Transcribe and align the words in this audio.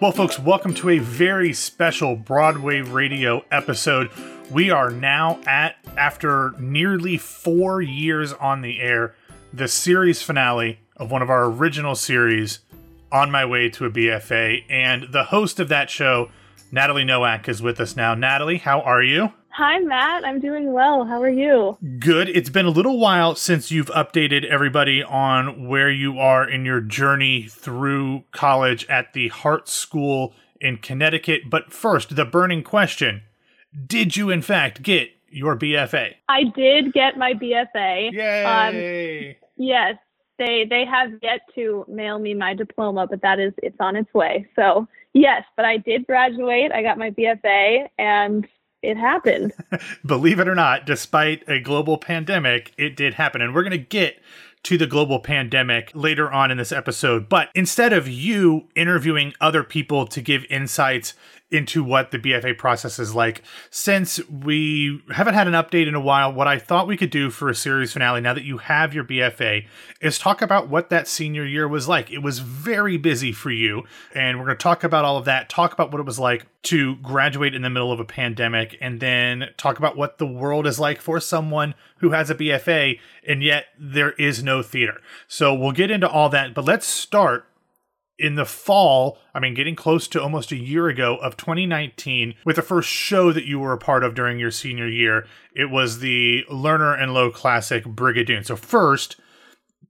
Well, 0.00 0.12
folks, 0.12 0.38
welcome 0.38 0.72
to 0.76 0.88
a 0.88 0.98
very 0.98 1.52
special 1.52 2.16
Broadway 2.16 2.80
radio 2.80 3.44
episode. 3.50 4.10
We 4.50 4.70
are 4.70 4.90
now 4.90 5.38
at, 5.46 5.76
after 5.94 6.54
nearly 6.58 7.18
four 7.18 7.82
years 7.82 8.32
on 8.32 8.62
the 8.62 8.80
air, 8.80 9.14
the 9.52 9.68
series 9.68 10.22
finale 10.22 10.78
of 10.96 11.10
one 11.10 11.20
of 11.20 11.28
our 11.28 11.44
original 11.44 11.94
series, 11.94 12.60
On 13.12 13.30
My 13.30 13.44
Way 13.44 13.68
to 13.68 13.84
a 13.84 13.90
BFA. 13.90 14.64
And 14.70 15.12
the 15.12 15.24
host 15.24 15.60
of 15.60 15.68
that 15.68 15.90
show, 15.90 16.30
Natalie 16.72 17.04
Noack, 17.04 17.46
is 17.46 17.60
with 17.60 17.78
us 17.78 17.94
now. 17.94 18.14
Natalie, 18.14 18.56
how 18.56 18.80
are 18.80 19.02
you? 19.02 19.34
Hi, 19.52 19.80
Matt. 19.80 20.24
I'm 20.24 20.38
doing 20.38 20.72
well. 20.72 21.04
How 21.04 21.20
are 21.20 21.28
you? 21.28 21.76
Good. 21.98 22.28
It's 22.28 22.48
been 22.48 22.66
a 22.66 22.70
little 22.70 22.98
while 22.98 23.34
since 23.34 23.72
you've 23.72 23.88
updated 23.88 24.44
everybody 24.44 25.02
on 25.02 25.66
where 25.66 25.90
you 25.90 26.20
are 26.20 26.48
in 26.48 26.64
your 26.64 26.80
journey 26.80 27.48
through 27.50 28.24
college 28.30 28.86
at 28.88 29.12
the 29.12 29.28
Hart 29.28 29.68
School 29.68 30.34
in 30.60 30.76
Connecticut. 30.76 31.50
But 31.50 31.72
first, 31.72 32.14
the 32.14 32.24
burning 32.24 32.62
question 32.62 33.22
Did 33.86 34.16
you, 34.16 34.30
in 34.30 34.40
fact, 34.40 34.82
get 34.82 35.10
your 35.28 35.56
BFA? 35.56 36.14
I 36.28 36.44
did 36.44 36.92
get 36.92 37.18
my 37.18 37.34
BFA. 37.34 38.12
Yay! 38.12 39.30
Um, 39.30 39.36
yes. 39.56 39.96
They, 40.38 40.64
they 40.68 40.84
have 40.86 41.10
yet 41.22 41.40
to 41.56 41.84
mail 41.88 42.18
me 42.18 42.34
my 42.34 42.54
diploma, 42.54 43.06
but 43.08 43.20
that 43.22 43.38
is 43.40 43.52
it's 43.58 43.76
on 43.80 43.96
its 43.96 44.12
way. 44.14 44.46
So 44.56 44.86
yes, 45.12 45.42
but 45.56 45.66
I 45.66 45.76
did 45.76 46.06
graduate. 46.06 46.72
I 46.72 46.82
got 46.82 46.96
my 46.96 47.10
BFA, 47.10 47.88
and 47.98 48.48
it 48.82 48.96
happened. 48.96 49.52
Believe 50.06 50.40
it 50.40 50.48
or 50.48 50.54
not, 50.54 50.86
despite 50.86 51.48
a 51.48 51.60
global 51.60 51.98
pandemic, 51.98 52.72
it 52.78 52.96
did 52.96 53.14
happen. 53.14 53.40
And 53.40 53.54
we're 53.54 53.62
going 53.62 53.72
to 53.72 53.78
get 53.78 54.18
to 54.62 54.76
the 54.76 54.86
global 54.86 55.20
pandemic 55.20 55.90
later 55.94 56.30
on 56.30 56.50
in 56.50 56.58
this 56.58 56.72
episode. 56.72 57.28
But 57.28 57.48
instead 57.54 57.92
of 57.92 58.08
you 58.08 58.68
interviewing 58.74 59.32
other 59.40 59.62
people 59.62 60.06
to 60.08 60.20
give 60.20 60.44
insights 60.50 61.14
into 61.50 61.82
what 61.82 62.10
the 62.10 62.18
BFA 62.18 62.56
process 62.56 62.98
is 62.98 63.14
like. 63.14 63.42
Since 63.70 64.20
we 64.28 65.02
haven't 65.12 65.34
had 65.34 65.48
an 65.48 65.54
update 65.54 65.88
in 65.88 65.94
a 65.94 66.00
while, 66.00 66.32
what 66.32 66.46
I 66.46 66.58
thought 66.58 66.86
we 66.86 66.96
could 66.96 67.10
do 67.10 67.30
for 67.30 67.48
a 67.48 67.54
series 67.54 67.92
finale, 67.92 68.20
now 68.20 68.34
that 68.34 68.44
you 68.44 68.58
have 68.58 68.94
your 68.94 69.04
BFA, 69.04 69.66
is 70.00 70.18
talk 70.18 70.42
about 70.42 70.68
what 70.68 70.90
that 70.90 71.08
senior 71.08 71.44
year 71.44 71.66
was 71.66 71.88
like. 71.88 72.10
It 72.10 72.22
was 72.22 72.38
very 72.38 72.96
busy 72.96 73.32
for 73.32 73.50
you, 73.50 73.84
and 74.14 74.38
we're 74.38 74.46
going 74.46 74.56
to 74.56 74.62
talk 74.62 74.84
about 74.84 75.04
all 75.04 75.16
of 75.16 75.24
that, 75.24 75.48
talk 75.48 75.72
about 75.72 75.90
what 75.90 76.00
it 76.00 76.06
was 76.06 76.18
like 76.18 76.46
to 76.62 76.96
graduate 76.96 77.54
in 77.54 77.62
the 77.62 77.70
middle 77.70 77.90
of 77.90 78.00
a 78.00 78.04
pandemic, 78.04 78.76
and 78.80 79.00
then 79.00 79.48
talk 79.56 79.78
about 79.78 79.96
what 79.96 80.18
the 80.18 80.26
world 80.26 80.66
is 80.66 80.78
like 80.78 81.00
for 81.00 81.18
someone 81.18 81.74
who 81.98 82.10
has 82.10 82.30
a 82.30 82.34
BFA, 82.34 82.98
and 83.26 83.42
yet 83.42 83.66
there 83.78 84.12
is 84.12 84.42
no 84.42 84.62
theater. 84.62 85.00
So 85.26 85.54
we'll 85.54 85.72
get 85.72 85.90
into 85.90 86.08
all 86.08 86.28
that, 86.28 86.54
but 86.54 86.64
let's 86.64 86.86
start 86.86 87.46
in 88.20 88.34
the 88.34 88.44
fall, 88.44 89.18
I 89.34 89.40
mean, 89.40 89.54
getting 89.54 89.74
close 89.74 90.06
to 90.08 90.22
almost 90.22 90.52
a 90.52 90.56
year 90.56 90.88
ago 90.88 91.16
of 91.16 91.36
2019, 91.38 92.34
with 92.44 92.56
the 92.56 92.62
first 92.62 92.88
show 92.88 93.32
that 93.32 93.46
you 93.46 93.58
were 93.58 93.72
a 93.72 93.78
part 93.78 94.04
of 94.04 94.14
during 94.14 94.38
your 94.38 94.50
senior 94.50 94.86
year. 94.86 95.26
It 95.54 95.70
was 95.70 96.00
the 96.00 96.44
Lerner 96.50 97.00
and 97.00 97.12
Loewe 97.14 97.32
Classic 97.32 97.82
Brigadoon. 97.84 98.44
So, 98.44 98.56
first, 98.56 99.18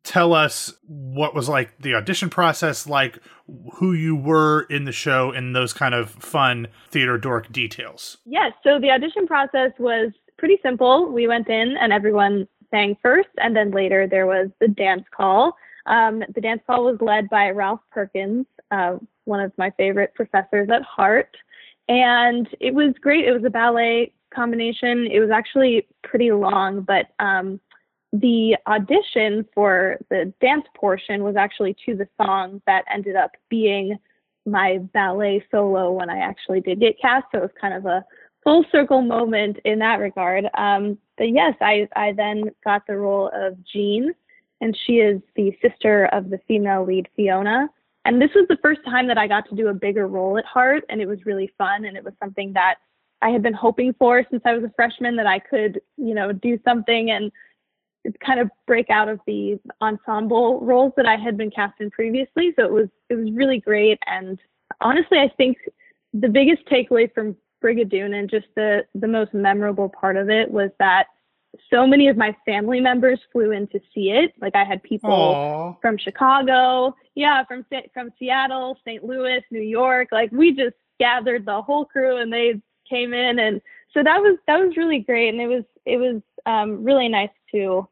tell 0.04 0.32
us 0.32 0.72
what 0.86 1.34
was 1.34 1.48
like 1.48 1.76
the 1.78 1.94
audition 1.94 2.30
process 2.30 2.86
like, 2.86 3.18
who 3.74 3.92
you 3.92 4.14
were 4.14 4.62
in 4.70 4.84
the 4.84 4.92
show, 4.92 5.32
and 5.32 5.54
those 5.54 5.72
kind 5.72 5.94
of 5.94 6.10
fun 6.10 6.68
theater 6.88 7.18
dork 7.18 7.50
details. 7.50 8.18
Yes. 8.24 8.52
So, 8.62 8.78
the 8.78 8.90
audition 8.90 9.26
process 9.26 9.72
was 9.78 10.12
pretty 10.38 10.58
simple. 10.62 11.10
We 11.12 11.26
went 11.26 11.48
in 11.48 11.74
and 11.80 11.92
everyone 11.92 12.46
sang 12.70 12.96
first, 13.02 13.28
and 13.38 13.56
then 13.56 13.72
later 13.72 14.06
there 14.06 14.26
was 14.26 14.48
the 14.60 14.68
dance 14.68 15.04
call. 15.14 15.56
Um, 15.86 16.22
the 16.34 16.40
dance 16.40 16.62
call 16.66 16.84
was 16.84 16.98
led 17.00 17.28
by 17.28 17.50
Ralph 17.50 17.80
Perkins, 17.90 18.46
uh, 18.70 18.96
one 19.24 19.40
of 19.40 19.52
my 19.56 19.70
favorite 19.70 20.14
professors 20.14 20.68
at 20.70 20.82
Hart. 20.82 21.36
And 21.88 22.48
it 22.60 22.74
was 22.74 22.94
great. 23.00 23.26
It 23.26 23.32
was 23.32 23.44
a 23.44 23.50
ballet 23.50 24.12
combination. 24.32 25.08
It 25.10 25.20
was 25.20 25.30
actually 25.30 25.86
pretty 26.02 26.30
long, 26.30 26.82
but 26.82 27.06
um, 27.18 27.60
the 28.12 28.56
audition 28.66 29.46
for 29.54 29.98
the 30.08 30.32
dance 30.40 30.66
portion 30.76 31.22
was 31.22 31.36
actually 31.36 31.76
to 31.86 31.94
the 31.94 32.08
song 32.20 32.60
that 32.66 32.84
ended 32.92 33.16
up 33.16 33.32
being 33.48 33.96
my 34.46 34.78
ballet 34.92 35.44
solo 35.50 35.92
when 35.92 36.10
I 36.10 36.18
actually 36.18 36.60
did 36.60 36.80
get 36.80 37.00
cast. 37.00 37.26
So 37.32 37.38
it 37.38 37.42
was 37.42 37.50
kind 37.60 37.74
of 37.74 37.86
a 37.86 38.04
full 38.42 38.64
circle 38.72 39.02
moment 39.02 39.58
in 39.64 39.78
that 39.80 40.00
regard. 40.00 40.46
Um, 40.54 40.98
but 41.18 41.30
yes, 41.30 41.54
I, 41.60 41.88
I 41.94 42.12
then 42.12 42.44
got 42.64 42.86
the 42.86 42.96
role 42.96 43.30
of 43.34 43.56
Jean 43.64 44.14
and 44.60 44.76
she 44.86 44.94
is 44.94 45.20
the 45.36 45.56
sister 45.62 46.06
of 46.06 46.30
the 46.30 46.38
female 46.46 46.84
lead 46.84 47.08
Fiona. 47.16 47.68
And 48.04 48.20
this 48.20 48.30
was 48.34 48.46
the 48.48 48.58
first 48.62 48.80
time 48.84 49.06
that 49.08 49.18
I 49.18 49.26
got 49.26 49.48
to 49.50 49.54
do 49.54 49.68
a 49.68 49.74
bigger 49.74 50.06
role 50.06 50.38
at 50.38 50.44
Hart, 50.44 50.84
and 50.88 51.00
it 51.00 51.06
was 51.06 51.26
really 51.26 51.52
fun, 51.58 51.84
and 51.84 51.96
it 51.96 52.04
was 52.04 52.14
something 52.18 52.52
that 52.54 52.76
I 53.22 53.28
had 53.30 53.42
been 53.42 53.54
hoping 53.54 53.94
for 53.98 54.24
since 54.30 54.42
I 54.46 54.54
was 54.54 54.64
a 54.64 54.72
freshman 54.74 55.16
that 55.16 55.26
I 55.26 55.38
could, 55.38 55.80
you 55.96 56.14
know, 56.14 56.32
do 56.32 56.58
something 56.64 57.10
and 57.10 57.30
kind 58.24 58.40
of 58.40 58.50
break 58.66 58.88
out 58.88 59.08
of 59.08 59.20
the 59.26 59.60
ensemble 59.82 60.60
roles 60.60 60.92
that 60.96 61.04
I 61.04 61.16
had 61.16 61.36
been 61.36 61.50
cast 61.50 61.80
in 61.80 61.90
previously. 61.90 62.54
So 62.56 62.64
it 62.64 62.72
was 62.72 62.88
it 63.10 63.14
was 63.14 63.30
really 63.32 63.60
great, 63.60 63.98
and 64.06 64.38
honestly, 64.80 65.18
I 65.18 65.30
think 65.36 65.58
the 66.14 66.28
biggest 66.28 66.64
takeaway 66.66 67.12
from 67.12 67.36
Brigadoon 67.62 68.18
and 68.18 68.30
just 68.30 68.46
the 68.56 68.86
the 68.94 69.06
most 69.08 69.34
memorable 69.34 69.88
part 69.88 70.16
of 70.16 70.30
it 70.30 70.50
was 70.50 70.70
that 70.78 71.08
so 71.68 71.86
many 71.86 72.08
of 72.08 72.16
my 72.16 72.36
family 72.44 72.80
members 72.80 73.20
flew 73.32 73.50
in 73.50 73.66
to 73.68 73.80
see 73.94 74.10
it. 74.10 74.32
Like 74.40 74.54
I 74.54 74.64
had 74.64 74.82
people 74.82 75.10
Aww. 75.10 75.80
from 75.80 75.98
Chicago, 75.98 76.94
yeah, 77.14 77.44
from 77.44 77.64
from 77.92 78.10
Seattle, 78.18 78.78
St. 78.84 79.04
Louis, 79.04 79.42
New 79.50 79.62
York. 79.62 80.08
Like 80.12 80.30
we 80.32 80.54
just 80.54 80.76
gathered 80.98 81.46
the 81.46 81.62
whole 81.62 81.84
crew 81.84 82.18
and 82.18 82.32
they 82.32 82.60
came 82.88 83.14
in 83.14 83.38
and 83.38 83.60
so 83.94 84.02
that 84.02 84.18
was 84.18 84.36
that 84.46 84.58
was 84.58 84.76
really 84.76 84.98
great 84.98 85.28
and 85.28 85.40
it 85.40 85.46
was 85.46 85.64
it 85.86 85.96
was 85.96 86.20
um, 86.46 86.84
really 86.84 87.08
nice 87.08 87.30
to 87.52 87.88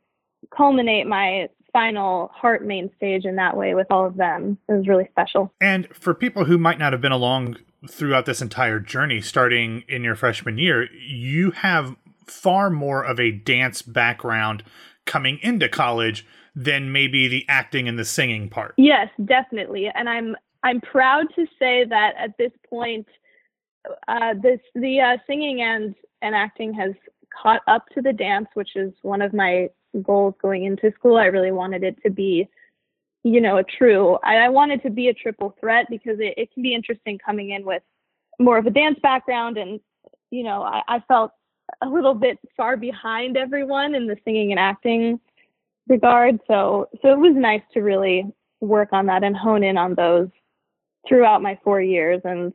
culminate 0.54 1.06
my 1.06 1.48
final 1.72 2.30
Hart 2.34 2.64
main 2.64 2.90
stage 2.96 3.24
in 3.24 3.36
that 3.36 3.56
way 3.56 3.74
with 3.74 3.86
all 3.90 4.06
of 4.06 4.16
them. 4.16 4.58
It 4.68 4.72
was 4.72 4.88
really 4.88 5.08
special. 5.10 5.52
And 5.60 5.88
for 5.94 6.14
people 6.14 6.44
who 6.44 6.58
might 6.58 6.78
not 6.78 6.92
have 6.92 7.00
been 7.00 7.12
along 7.12 7.56
throughout 7.88 8.26
this 8.26 8.42
entire 8.42 8.80
journey 8.80 9.20
starting 9.20 9.84
in 9.88 10.02
your 10.02 10.16
freshman 10.16 10.58
year, 10.58 10.88
you 10.92 11.50
have 11.52 11.94
far 12.30 12.70
more 12.70 13.04
of 13.04 13.18
a 13.18 13.30
dance 13.30 13.82
background 13.82 14.64
coming 15.06 15.38
into 15.42 15.68
college 15.68 16.26
than 16.54 16.92
maybe 16.92 17.28
the 17.28 17.44
acting 17.48 17.88
and 17.88 17.98
the 17.98 18.04
singing 18.04 18.48
part. 18.48 18.74
Yes, 18.76 19.08
definitely. 19.24 19.90
And 19.94 20.08
I'm 20.08 20.36
I'm 20.62 20.80
proud 20.80 21.26
to 21.36 21.46
say 21.58 21.84
that 21.84 22.14
at 22.18 22.36
this 22.36 22.50
point, 22.68 23.06
uh, 24.08 24.34
this 24.42 24.60
the 24.74 25.00
uh, 25.00 25.16
singing 25.26 25.62
and 25.62 25.94
and 26.20 26.34
acting 26.34 26.74
has 26.74 26.92
caught 27.42 27.62
up 27.66 27.86
to 27.94 28.02
the 28.02 28.12
dance, 28.12 28.48
which 28.54 28.74
is 28.74 28.92
one 29.02 29.22
of 29.22 29.32
my 29.32 29.68
goals 30.02 30.34
going 30.42 30.64
into 30.64 30.92
school. 30.98 31.16
I 31.16 31.26
really 31.26 31.52
wanted 31.52 31.84
it 31.84 31.96
to 32.02 32.10
be, 32.10 32.48
you 33.22 33.40
know, 33.40 33.58
a 33.58 33.62
true. 33.64 34.18
I, 34.24 34.36
I 34.36 34.48
wanted 34.48 34.82
to 34.82 34.90
be 34.90 35.08
a 35.08 35.14
triple 35.14 35.54
threat 35.60 35.86
because 35.88 36.18
it, 36.18 36.34
it 36.36 36.52
can 36.52 36.62
be 36.62 36.74
interesting 36.74 37.18
coming 37.24 37.50
in 37.50 37.64
with 37.64 37.82
more 38.38 38.58
of 38.58 38.66
a 38.66 38.70
dance 38.70 38.98
background 39.02 39.56
and 39.56 39.80
you 40.30 40.44
know 40.44 40.62
I, 40.62 40.82
I 40.88 41.00
felt 41.08 41.32
a 41.82 41.88
little 41.88 42.14
bit 42.14 42.38
far 42.56 42.76
behind 42.76 43.36
everyone 43.36 43.94
in 43.94 44.06
the 44.06 44.16
singing 44.24 44.50
and 44.50 44.58
acting 44.58 45.20
regard. 45.88 46.38
So 46.46 46.88
so 47.02 47.12
it 47.12 47.18
was 47.18 47.34
nice 47.36 47.62
to 47.74 47.80
really 47.80 48.24
work 48.60 48.90
on 48.92 49.06
that 49.06 49.24
and 49.24 49.36
hone 49.36 49.62
in 49.62 49.76
on 49.76 49.94
those 49.94 50.28
throughout 51.08 51.42
my 51.42 51.58
four 51.62 51.80
years. 51.80 52.20
And 52.24 52.52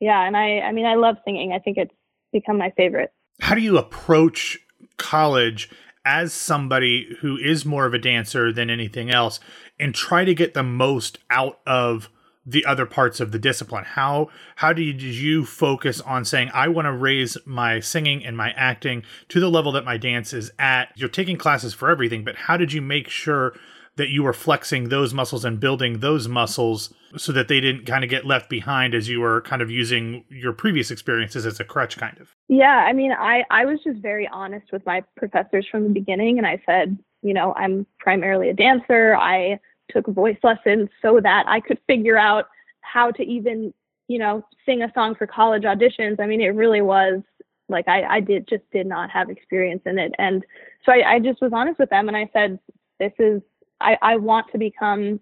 yeah, 0.00 0.26
and 0.26 0.36
I 0.36 0.60
I 0.60 0.72
mean 0.72 0.86
I 0.86 0.94
love 0.94 1.16
singing. 1.24 1.52
I 1.52 1.58
think 1.58 1.76
it's 1.76 1.94
become 2.32 2.58
my 2.58 2.70
favorite. 2.76 3.12
How 3.40 3.54
do 3.54 3.60
you 3.60 3.78
approach 3.78 4.58
college 4.96 5.70
as 6.04 6.32
somebody 6.32 7.16
who 7.20 7.36
is 7.38 7.64
more 7.64 7.86
of 7.86 7.94
a 7.94 7.98
dancer 7.98 8.52
than 8.52 8.68
anything 8.68 9.10
else 9.10 9.40
and 9.78 9.94
try 9.94 10.24
to 10.24 10.34
get 10.34 10.54
the 10.54 10.62
most 10.62 11.18
out 11.30 11.60
of 11.66 12.10
the 12.46 12.64
other 12.64 12.86
parts 12.86 13.20
of 13.20 13.32
the 13.32 13.38
discipline. 13.38 13.84
How 13.84 14.28
how 14.56 14.72
did 14.72 15.02
you 15.02 15.44
focus 15.44 16.00
on 16.00 16.24
saying 16.24 16.50
i 16.52 16.68
want 16.68 16.86
to 16.86 16.92
raise 16.92 17.36
my 17.44 17.80
singing 17.80 18.24
and 18.24 18.36
my 18.36 18.50
acting 18.52 19.02
to 19.28 19.40
the 19.40 19.50
level 19.50 19.72
that 19.72 19.84
my 19.84 19.96
dance 19.96 20.32
is 20.32 20.50
at 20.58 20.88
you're 20.96 21.08
taking 21.08 21.36
classes 21.36 21.74
for 21.74 21.90
everything 21.90 22.24
but 22.24 22.36
how 22.36 22.56
did 22.56 22.72
you 22.72 22.82
make 22.82 23.08
sure 23.08 23.54
that 23.96 24.08
you 24.08 24.24
were 24.24 24.32
flexing 24.32 24.88
those 24.88 25.14
muscles 25.14 25.44
and 25.44 25.60
building 25.60 26.00
those 26.00 26.26
muscles 26.26 26.92
so 27.16 27.30
that 27.30 27.46
they 27.46 27.60
didn't 27.60 27.86
kind 27.86 28.02
of 28.02 28.10
get 28.10 28.26
left 28.26 28.50
behind 28.50 28.92
as 28.92 29.08
you 29.08 29.20
were 29.20 29.40
kind 29.42 29.62
of 29.62 29.70
using 29.70 30.24
your 30.28 30.52
previous 30.52 30.90
experiences 30.90 31.46
as 31.46 31.60
a 31.60 31.64
crutch 31.64 31.96
kind 31.96 32.18
of? 32.20 32.34
Yeah 32.48 32.84
i 32.88 32.92
mean 32.92 33.12
i 33.12 33.44
i 33.50 33.64
was 33.64 33.78
just 33.84 34.00
very 34.00 34.28
honest 34.32 34.72
with 34.72 34.84
my 34.86 35.02
professors 35.16 35.66
from 35.70 35.84
the 35.84 35.90
beginning 35.90 36.38
and 36.38 36.46
i 36.46 36.60
said 36.66 36.98
you 37.22 37.34
know 37.34 37.54
i'm 37.54 37.86
primarily 37.98 38.50
a 38.50 38.54
dancer. 38.54 39.16
I 39.16 39.58
took 39.90 40.06
voice 40.06 40.38
lessons 40.42 40.88
so 41.02 41.20
that 41.22 41.44
I 41.46 41.60
could 41.60 41.78
figure 41.86 42.18
out 42.18 42.48
how 42.80 43.10
to 43.12 43.22
even, 43.22 43.72
you 44.08 44.18
know, 44.18 44.44
sing 44.66 44.82
a 44.82 44.92
song 44.94 45.14
for 45.14 45.26
college 45.26 45.62
auditions. 45.62 46.20
I 46.20 46.26
mean, 46.26 46.40
it 46.40 46.48
really 46.48 46.82
was 46.82 47.22
like 47.68 47.88
I, 47.88 48.02
I 48.04 48.20
did 48.20 48.46
just 48.48 48.62
did 48.72 48.86
not 48.86 49.10
have 49.10 49.30
experience 49.30 49.82
in 49.86 49.98
it. 49.98 50.12
And 50.18 50.44
so 50.84 50.92
I, 50.92 51.14
I 51.14 51.18
just 51.18 51.40
was 51.40 51.52
honest 51.54 51.78
with 51.78 51.90
them 51.90 52.08
and 52.08 52.16
I 52.16 52.28
said, 52.32 52.58
this 53.00 53.12
is, 53.18 53.40
I, 53.80 53.96
I 54.02 54.16
want 54.16 54.46
to 54.52 54.58
become 54.58 55.20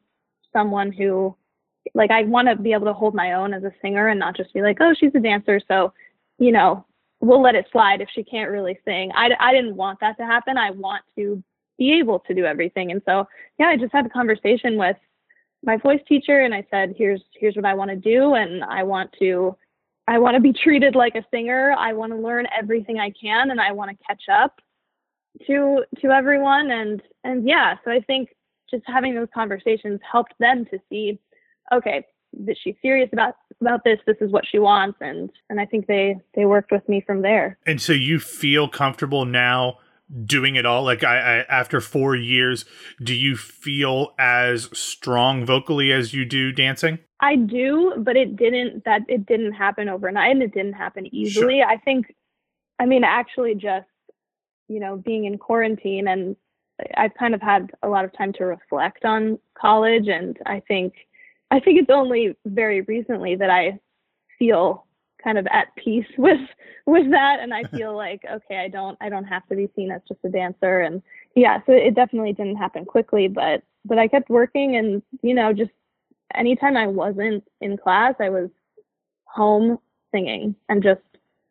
someone 0.52 0.92
who 0.92 1.36
like 1.94 2.10
I 2.10 2.22
want 2.22 2.48
to 2.48 2.56
be 2.56 2.72
able 2.72 2.86
to 2.86 2.92
hold 2.92 3.14
my 3.14 3.32
own 3.32 3.54
as 3.54 3.64
a 3.64 3.72
singer 3.80 4.08
and 4.08 4.20
not 4.20 4.36
just 4.36 4.52
be 4.54 4.62
like, 4.62 4.78
oh, 4.80 4.94
she's 4.98 5.14
a 5.14 5.20
dancer, 5.20 5.60
so 5.66 5.92
you 6.38 6.52
know, 6.52 6.84
we'll 7.20 7.42
let 7.42 7.54
it 7.54 7.66
slide 7.70 8.00
if 8.00 8.08
she 8.12 8.24
can't 8.24 8.50
really 8.50 8.78
sing. 8.84 9.12
I, 9.14 9.30
I 9.38 9.52
didn't 9.52 9.76
want 9.76 10.00
that 10.00 10.16
to 10.18 10.26
happen. 10.26 10.58
I 10.58 10.70
want 10.70 11.02
to 11.16 11.42
be 11.82 11.98
able 11.98 12.20
to 12.20 12.34
do 12.34 12.44
everything. 12.44 12.92
And 12.92 13.02
so, 13.04 13.26
yeah, 13.58 13.66
I 13.66 13.76
just 13.76 13.92
had 13.92 14.06
a 14.06 14.08
conversation 14.08 14.78
with 14.78 14.96
my 15.64 15.76
voice 15.76 16.00
teacher 16.08 16.40
and 16.40 16.54
I 16.54 16.64
said, 16.70 16.94
here's, 16.96 17.22
here's 17.34 17.56
what 17.56 17.64
I 17.64 17.74
want 17.74 17.90
to 17.90 17.96
do. 17.96 18.34
And 18.34 18.62
I 18.62 18.84
want 18.84 19.10
to, 19.18 19.56
I 20.06 20.18
want 20.18 20.36
to 20.36 20.40
be 20.40 20.52
treated 20.64 20.94
like 20.94 21.16
a 21.16 21.24
singer. 21.32 21.74
I 21.76 21.92
want 21.92 22.12
to 22.12 22.18
learn 22.18 22.46
everything 22.56 22.98
I 22.98 23.12
can 23.20 23.50
and 23.50 23.60
I 23.60 23.72
want 23.72 23.90
to 23.90 24.04
catch 24.06 24.22
up 24.32 24.60
to, 25.46 25.84
to 26.00 26.10
everyone. 26.10 26.70
And, 26.70 27.02
and 27.24 27.48
yeah, 27.48 27.74
so 27.84 27.90
I 27.90 28.00
think 28.00 28.28
just 28.70 28.84
having 28.86 29.16
those 29.16 29.28
conversations 29.34 29.98
helped 30.10 30.34
them 30.38 30.64
to 30.66 30.78
see, 30.88 31.18
okay, 31.72 32.06
that 32.46 32.56
she's 32.62 32.76
serious 32.80 33.10
about 33.12 33.34
about 33.60 33.84
this 33.84 33.98
this 34.06 34.16
is 34.22 34.32
what 34.32 34.44
she 34.50 34.58
wants 34.58 34.96
and 35.02 35.28
and 35.50 35.60
i 35.60 35.66
think 35.66 35.86
they 35.86 36.16
they 36.34 36.46
worked 36.46 36.72
with 36.72 36.88
me 36.88 37.02
from 37.06 37.20
there 37.20 37.58
and 37.66 37.80
so 37.80 37.92
you 37.92 38.18
feel 38.18 38.68
comfortable 38.68 39.26
now 39.26 39.76
doing 40.24 40.56
it 40.56 40.66
all? 40.66 40.82
Like 40.84 41.04
I, 41.04 41.40
I 41.40 41.44
after 41.48 41.80
four 41.80 42.16
years 42.16 42.64
do 43.02 43.14
you 43.14 43.36
feel 43.36 44.14
as 44.18 44.68
strong 44.72 45.44
vocally 45.44 45.92
as 45.92 46.14
you 46.14 46.24
do 46.24 46.52
dancing? 46.52 46.98
I 47.20 47.36
do 47.36 47.94
but 47.98 48.16
it 48.16 48.36
didn't 48.36 48.84
that 48.84 49.02
it 49.08 49.26
didn't 49.26 49.52
happen 49.52 49.88
overnight 49.88 50.32
and 50.32 50.42
it 50.42 50.52
didn't 50.52 50.74
happen 50.74 51.06
easily. 51.14 51.58
Sure. 51.58 51.68
i 51.68 51.76
think 51.76 52.12
i 52.80 52.86
mean 52.86 53.04
actually 53.04 53.54
just 53.54 53.86
you 54.68 54.80
know 54.80 54.96
being 54.96 55.24
in 55.24 55.38
quarantine 55.38 56.08
and 56.08 56.34
i've 56.96 57.14
kind 57.14 57.32
of 57.32 57.40
had 57.40 57.70
a 57.84 57.88
lot 57.88 58.04
of 58.04 58.12
time 58.18 58.32
to 58.32 58.44
reflect 58.44 59.04
on 59.04 59.38
college 59.56 60.08
and 60.08 60.36
i 60.46 60.60
think 60.66 60.94
I 61.52 61.60
think 61.60 61.78
it's 61.78 61.90
only 61.90 62.34
very 62.46 62.80
recently 62.80 63.36
that 63.36 63.50
I 63.50 63.78
feel 64.38 64.86
kind 65.22 65.38
of 65.38 65.46
at 65.48 65.74
peace 65.76 66.06
with 66.18 66.40
with 66.86 67.10
that. 67.10 67.38
And 67.40 67.54
I 67.54 67.62
feel 67.76 67.96
like 67.96 68.22
okay 68.30 68.58
I 68.58 68.68
don't 68.68 68.96
I 69.00 69.08
don't 69.08 69.24
have 69.24 69.46
to 69.48 69.56
be 69.56 69.68
seen 69.76 69.90
as 69.90 70.02
just 70.08 70.20
a 70.24 70.28
dancer. 70.28 70.80
And 70.80 71.02
yeah 71.34 71.58
so 71.66 71.72
it 71.72 71.94
definitely 71.94 72.32
didn't 72.32 72.56
happen 72.56 72.84
quickly 72.84 73.28
but 73.28 73.62
but 73.84 73.98
I 73.98 74.08
kept 74.08 74.28
working 74.28 74.76
and 74.76 75.02
you 75.22 75.34
know 75.34 75.52
just 75.52 75.70
anytime 76.34 76.76
I 76.76 76.86
wasn't 76.86 77.44
in 77.60 77.76
class 77.76 78.14
I 78.20 78.28
was 78.28 78.50
home 79.24 79.78
singing 80.14 80.54
and 80.68 80.82
just 80.82 81.00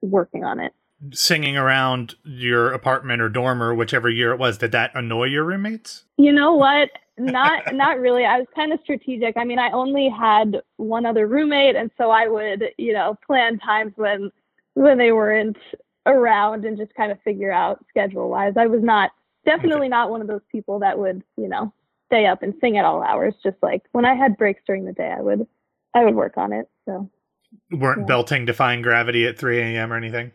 working 0.01 0.43
on 0.43 0.59
it. 0.59 0.73
Singing 1.13 1.57
around 1.57 2.15
your 2.23 2.71
apartment 2.71 3.21
or 3.21 3.29
dorm 3.29 3.61
or 3.61 3.73
whichever 3.73 4.09
year 4.09 4.31
it 4.31 4.37
was. 4.37 4.59
Did 4.59 4.71
that 4.73 4.91
annoy 4.93 5.25
your 5.25 5.43
roommates? 5.43 6.03
You 6.17 6.31
know 6.31 6.53
what 6.53 6.89
not 7.21 7.63
not 7.73 7.99
really. 7.99 8.25
I 8.25 8.39
was 8.39 8.47
kind 8.55 8.73
of 8.73 8.79
strategic. 8.83 9.37
I 9.37 9.43
mean 9.43 9.59
i 9.59 9.71
only 9.71 10.09
had 10.09 10.61
one 10.77 11.05
other 11.05 11.27
roommate 11.27 11.75
and 11.75 11.91
so 11.97 12.09
i 12.09 12.27
would 12.27 12.65
you 12.77 12.93
know 12.93 13.17
plan 13.25 13.59
times 13.59 13.93
when 13.95 14.31
when 14.73 14.97
they 14.97 15.11
weren't 15.11 15.57
around 16.05 16.65
and 16.65 16.77
just 16.77 16.93
kind 16.95 17.11
of 17.11 17.21
figure 17.21 17.51
out 17.51 17.83
schedule 17.89 18.29
wise 18.29 18.53
i 18.57 18.65
was 18.65 18.81
not 18.81 19.11
definitely 19.45 19.87
not 19.87 20.09
one 20.09 20.21
of 20.21 20.27
those 20.27 20.41
people 20.51 20.79
that 20.79 20.97
would 20.97 21.23
you 21.37 21.47
know 21.47 21.71
stay 22.07 22.25
up 22.25 22.43
and 22.43 22.53
sing 22.59 22.77
at 22.77 22.83
all 22.83 23.01
hours. 23.01 23.33
Just 23.43 23.57
like 23.61 23.83
when 23.91 24.05
i 24.05 24.15
had 24.15 24.37
breaks 24.37 24.61
during 24.65 24.85
the 24.85 24.93
day 24.93 25.13
i 25.15 25.21
would 25.21 25.47
i 25.93 26.03
would 26.03 26.15
work 26.15 26.37
on 26.37 26.53
it 26.53 26.69
so. 26.85 27.09
Weren't 27.69 28.01
yeah. 28.01 28.05
belting 28.05 28.45
defying 28.45 28.81
gravity 28.81 29.25
at 29.27 29.37
3 29.37 29.59
a.m 29.59 29.91
or 29.91 29.97
anything 29.97 30.31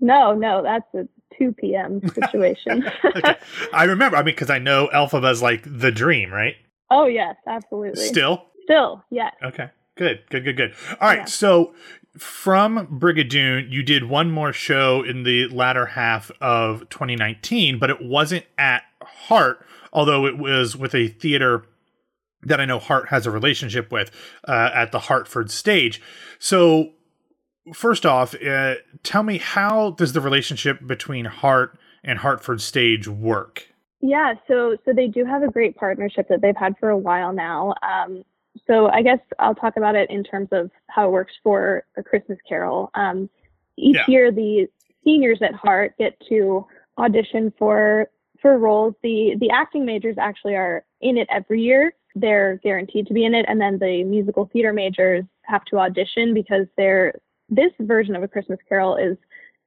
no 0.00 0.34
no 0.34 0.62
that's 0.62 0.94
a 0.94 1.08
2 1.40 1.52
p.m. 1.52 2.00
situation. 2.14 2.84
okay. 3.04 3.36
I 3.72 3.84
remember, 3.84 4.16
I 4.16 4.20
mean, 4.22 4.34
because 4.34 4.50
I 4.50 4.58
know 4.58 4.88
Elphaba's 4.92 5.42
like 5.42 5.62
the 5.64 5.90
dream, 5.90 6.32
right? 6.32 6.54
Oh, 6.90 7.06
yes, 7.06 7.36
absolutely. 7.46 8.06
Still? 8.06 8.44
Still, 8.64 9.02
yes. 9.10 9.32
Okay, 9.42 9.70
good, 9.96 10.20
good, 10.28 10.44
good, 10.44 10.56
good. 10.56 10.74
All 11.00 11.08
right, 11.08 11.18
yeah. 11.20 11.24
so 11.24 11.74
from 12.18 12.86
Brigadoon, 13.00 13.70
you 13.70 13.82
did 13.82 14.04
one 14.04 14.30
more 14.30 14.52
show 14.52 15.02
in 15.02 15.22
the 15.22 15.48
latter 15.48 15.86
half 15.86 16.30
of 16.40 16.88
2019, 16.90 17.78
but 17.78 17.90
it 17.90 18.02
wasn't 18.02 18.44
at 18.58 18.82
Hart, 19.02 19.64
although 19.92 20.26
it 20.26 20.36
was 20.36 20.76
with 20.76 20.94
a 20.94 21.08
theater 21.08 21.64
that 22.42 22.60
I 22.60 22.64
know 22.64 22.78
Hart 22.78 23.08
has 23.08 23.26
a 23.26 23.30
relationship 23.30 23.92
with 23.92 24.10
uh, 24.48 24.70
at 24.74 24.92
the 24.92 25.00
Hartford 25.00 25.50
stage. 25.50 26.00
So 26.38 26.92
first 27.74 28.06
off, 28.06 28.34
uh, 28.42 28.76
tell 29.02 29.22
me 29.22 29.38
how 29.38 29.92
does 29.92 30.12
the 30.12 30.20
relationship 30.20 30.86
between 30.86 31.26
Hart 31.26 31.78
and 32.02 32.18
Hartford 32.20 32.60
Stage 32.60 33.08
work? 33.08 33.68
Yeah, 34.00 34.34
so 34.48 34.76
so 34.84 34.92
they 34.92 35.08
do 35.08 35.24
have 35.24 35.42
a 35.42 35.50
great 35.50 35.76
partnership 35.76 36.28
that 36.28 36.40
they've 36.40 36.56
had 36.56 36.74
for 36.78 36.88
a 36.88 36.96
while 36.96 37.32
now. 37.32 37.74
Um, 37.82 38.24
so 38.66 38.88
I 38.88 39.02
guess 39.02 39.18
I'll 39.38 39.54
talk 39.54 39.76
about 39.76 39.94
it 39.94 40.10
in 40.10 40.24
terms 40.24 40.48
of 40.52 40.70
how 40.88 41.08
it 41.08 41.12
works 41.12 41.34
for 41.42 41.84
a 41.96 42.02
Christmas 42.02 42.38
Carol. 42.48 42.90
Um, 42.94 43.28
each 43.76 43.96
yeah. 43.96 44.04
year, 44.08 44.32
the 44.32 44.66
seniors 45.04 45.40
at 45.42 45.54
Hart 45.54 45.94
get 45.98 46.20
to 46.28 46.66
audition 46.98 47.52
for 47.58 48.08
for 48.40 48.58
roles. 48.58 48.94
The 49.02 49.36
the 49.38 49.50
acting 49.50 49.84
majors 49.84 50.16
actually 50.18 50.54
are 50.54 50.84
in 51.00 51.18
it 51.18 51.28
every 51.30 51.62
year. 51.62 51.92
They're 52.14 52.56
guaranteed 52.62 53.06
to 53.06 53.14
be 53.14 53.24
in 53.24 53.34
it, 53.34 53.44
and 53.48 53.60
then 53.60 53.78
the 53.78 54.02
musical 54.04 54.48
theater 54.52 54.72
majors 54.72 55.24
have 55.42 55.64
to 55.66 55.78
audition 55.78 56.32
because 56.32 56.66
they're 56.76 57.14
this 57.50 57.72
version 57.80 58.16
of 58.16 58.22
a 58.22 58.28
Christmas 58.28 58.58
Carol 58.68 58.96
is 58.96 59.16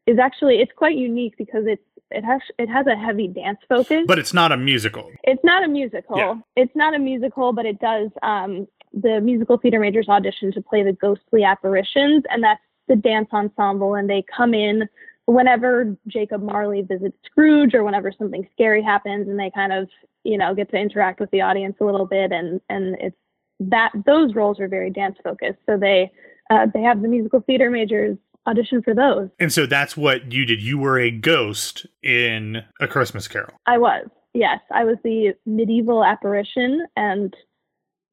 is 0.05 0.19
actually 0.19 0.57
it's 0.57 0.71
quite 0.75 0.97
unique 0.97 1.35
because 1.37 1.63
it's 1.67 1.83
it 2.11 2.23
has 2.23 2.41
it 2.57 2.69
has 2.69 2.87
a 2.87 2.95
heavy 2.95 3.27
dance 3.27 3.59
focus. 3.67 4.05
But 4.07 4.19
it's 4.19 4.33
not 4.33 4.51
a 4.51 4.57
musical. 4.57 5.11
It's 5.23 5.43
not 5.43 5.63
a 5.63 5.67
musical. 5.67 6.17
Yeah. 6.17 6.35
It's 6.55 6.75
not 6.75 6.95
a 6.95 6.99
musical, 6.99 7.53
but 7.53 7.65
it 7.65 7.79
does 7.79 8.09
um, 8.21 8.67
the 8.93 9.19
musical 9.21 9.57
theater 9.57 9.79
majors 9.79 10.07
audition 10.09 10.51
to 10.53 10.61
play 10.61 10.83
the 10.83 10.93
ghostly 10.93 11.43
apparitions, 11.43 12.23
and 12.29 12.43
that's 12.43 12.61
the 12.87 12.95
dance 12.95 13.29
ensemble, 13.33 13.95
and 13.95 14.09
they 14.09 14.23
come 14.35 14.53
in 14.53 14.87
whenever 15.25 15.95
Jacob 16.07 16.43
Marley 16.43 16.81
visits 16.81 17.15
Scrooge 17.25 17.73
or 17.73 17.83
whenever 17.83 18.11
something 18.11 18.47
scary 18.53 18.83
happens, 18.83 19.27
and 19.27 19.39
they 19.39 19.51
kind 19.51 19.73
of 19.73 19.89
you 20.23 20.37
know 20.37 20.53
get 20.53 20.69
to 20.71 20.77
interact 20.77 21.19
with 21.19 21.31
the 21.31 21.41
audience 21.41 21.75
a 21.81 21.85
little 21.85 22.05
bit, 22.05 22.31
and 22.31 22.61
and 22.69 22.95
it's 22.99 23.17
that 23.59 23.91
those 24.05 24.35
roles 24.35 24.59
are 24.59 24.67
very 24.67 24.89
dance 24.89 25.17
focused, 25.23 25.59
so 25.65 25.77
they 25.77 26.11
uh, 26.49 26.67
they 26.73 26.81
have 26.81 27.01
the 27.01 27.07
musical 27.07 27.41
theater 27.41 27.69
majors 27.69 28.17
audition 28.45 28.81
for 28.81 28.93
those. 28.93 29.29
And 29.39 29.51
so 29.51 29.65
that's 29.65 29.95
what 29.95 30.31
you 30.31 30.45
did. 30.45 30.61
You 30.61 30.77
were 30.77 30.99
a 30.99 31.11
ghost 31.11 31.85
in 32.01 32.63
A 32.81 32.87
Christmas 32.87 33.27
Carol. 33.27 33.53
I 33.65 33.77
was. 33.77 34.07
Yes, 34.33 34.59
I 34.71 34.83
was 34.83 34.97
the 35.03 35.33
medieval 35.45 36.03
apparition 36.03 36.85
and 36.95 37.35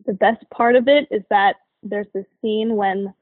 the 0.07 0.13
best 0.13 0.45
part 0.51 0.77
of 0.77 0.89
it 0.89 1.09
is 1.11 1.23
that 1.31 1.57
there's 1.83 2.07
this 2.15 2.27
scene 2.43 2.77
when 2.77 3.13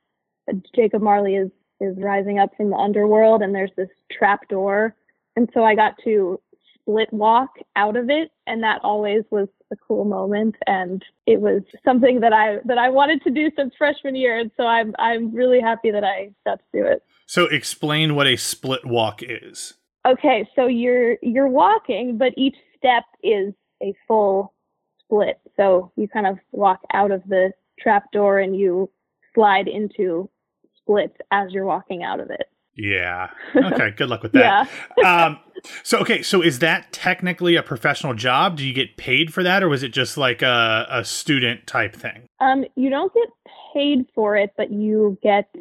Jacob 0.75 1.03
Marley 1.03 1.37
is 1.37 1.51
is 1.81 1.97
rising 1.99 2.41
up 2.41 2.51
from 2.57 2.71
the 2.71 2.77
underworld 2.77 3.41
and 3.41 3.55
there's 3.55 3.71
this 3.77 3.89
trap 4.11 4.49
door 4.49 4.97
and 5.37 5.49
so 5.55 5.63
I 5.63 5.77
got 5.77 5.95
to 6.03 6.41
split 6.75 7.13
walk 7.13 7.51
out 7.77 7.97
of 7.97 8.11
it 8.11 8.33
and 8.49 8.65
that 8.65 8.81
always 8.83 9.23
was 9.31 9.49
a 9.71 9.77
cool 9.77 10.05
moment 10.05 10.57
and 10.67 11.05
it 11.27 11.41
was 11.41 11.63
something 11.85 12.21
that 12.21 12.33
I 12.33 12.59
that 12.65 12.79
I 12.79 12.89
wanted 12.89 13.23
to 13.25 13.31
do 13.31 13.51
since 13.57 13.75
freshman 13.77 14.17
year 14.17 14.39
and 14.39 14.51
so 14.57 14.65
I'm 14.65 14.95
I'm 14.99 15.35
really 15.35 15.61
happy 15.61 15.91
that 15.91 16.05
I 16.05 16.31
got 16.47 16.59
to 16.59 16.65
do 16.73 16.87
it. 16.87 17.03
So 17.27 17.45
explain 17.45 18.15
what 18.15 18.27
a 18.27 18.37
split 18.37 18.87
walk 18.87 19.23
is. 19.23 19.75
Okay, 20.07 20.49
so 20.57 20.67
you're 20.67 21.17
you're 21.23 21.49
walking 21.49 22.17
but 22.17 22.33
each 22.37 22.57
step 22.77 23.05
is 23.23 23.53
a 23.83 23.95
full 24.07 24.55
split. 25.01 25.39
So 25.57 25.93
you 25.97 26.09
kind 26.09 26.27
of 26.27 26.39
walk 26.53 26.81
out 26.93 27.11
of 27.11 27.23
the 27.29 27.53
trap 27.79 28.11
door 28.13 28.39
and 28.39 28.57
you 28.57 28.91
slide 29.35 29.69
into 29.69 30.31
splits 30.77 31.17
as 31.31 31.53
you're 31.53 31.67
walking 31.67 32.03
out 32.03 32.21
of 32.21 32.31
it. 32.31 32.47
Yeah. 32.79 33.31
Okay. 33.57 33.91
Good 33.91 34.09
luck 34.09 34.23
with 34.23 34.33
that. 34.33 34.69
yeah. 34.97 35.25
um, 35.27 35.39
so 35.83 35.99
okay. 35.99 36.23
So 36.23 36.41
is 36.43 36.61
that 36.61 36.93
technically 36.93 37.57
a 37.57 37.63
professional 37.63 38.15
job? 38.15 38.57
Do 38.57 38.65
you 38.65 38.73
get 38.73 38.97
paid 38.97 39.35
for 39.35 39.43
that, 39.43 39.63
or 39.63 39.69
was 39.69 39.83
it 39.83 39.89
just 39.89 40.17
like 40.17 40.43
a, 40.43 40.87
a 40.89 41.05
student 41.05 41.67
type 41.67 41.95
thing? 41.95 42.29
Um, 42.41 42.65
you 42.77 42.89
don't 42.89 43.13
get 43.13 43.29
paid 43.75 44.07
for 44.15 44.37
it, 44.37 44.53
but 44.57 44.71
you 44.71 45.19
get 45.23 45.53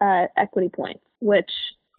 uh, 0.00 0.26
equity 0.36 0.68
points, 0.68 1.04
which 1.20 1.50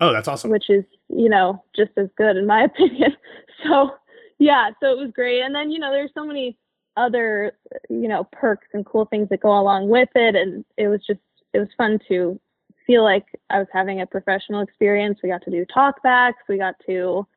oh, 0.02 0.12
that's 0.12 0.28
awesome. 0.28 0.52
Which 0.52 0.70
is 0.70 0.84
you 1.08 1.30
know 1.30 1.64
just 1.76 1.92
as 1.98 2.10
good 2.18 2.36
in 2.36 2.46
my 2.46 2.64
opinion. 2.66 3.16
So 3.64 3.92
yeah, 4.40 4.72
so 4.82 4.92
it 4.92 4.98
was 4.98 5.12
great. 5.16 5.42
And 5.42 5.56
then 5.56 5.72
you 5.72 5.80
know 5.80 5.92
there's 5.92 6.12
so 6.14 6.26
many 6.26 6.58
other 6.98 7.54
you 7.90 8.08
know 8.10 8.28
perks 8.32 8.68
and 8.74 8.86
cool 8.86 9.06
things 9.06 9.30
that 9.30 9.40
go 9.40 9.58
along 9.58 9.88
with 9.90 10.10
it, 10.16 10.36
and 10.36 10.66
it 10.78 10.90
was 10.90 11.02
just 11.08 11.22
it 11.54 11.60
was 11.60 11.70
fun 11.78 12.00
to 12.10 12.40
feel 12.86 13.04
like 13.04 13.26
I 13.50 13.60
was 13.60 13.68
having 13.72 14.02
a 14.02 14.06
professional 14.06 14.62
experience. 14.62 15.20
We 15.22 15.30
got 15.30 15.44
to 15.44 15.52
do 15.52 15.66
talkbacks. 15.66 16.34
We 16.48 16.58
got 16.58 16.76
to, 16.86 17.28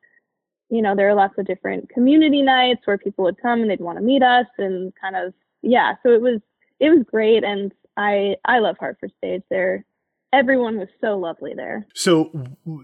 you 0.69 0.81
know, 0.81 0.95
there 0.95 1.09
are 1.09 1.15
lots 1.15 1.37
of 1.37 1.45
different 1.45 1.89
community 1.89 2.41
nights 2.41 2.81
where 2.85 2.97
people 2.97 3.25
would 3.25 3.41
come 3.41 3.61
and 3.61 3.69
they'd 3.69 3.81
want 3.81 3.97
to 3.97 4.03
meet 4.03 4.21
us 4.23 4.45
and 4.57 4.93
kind 5.01 5.15
of, 5.15 5.33
yeah. 5.61 5.93
So 6.03 6.11
it 6.11 6.21
was, 6.21 6.39
it 6.79 6.89
was 6.89 7.03
great. 7.09 7.43
And 7.43 7.71
I, 7.97 8.35
I 8.45 8.59
love 8.59 8.77
Hartford 8.79 9.11
Stage. 9.17 9.41
There, 9.49 9.85
everyone 10.31 10.77
was 10.77 10.89
so 11.01 11.17
lovely 11.17 11.53
there. 11.55 11.87
So 11.95 12.31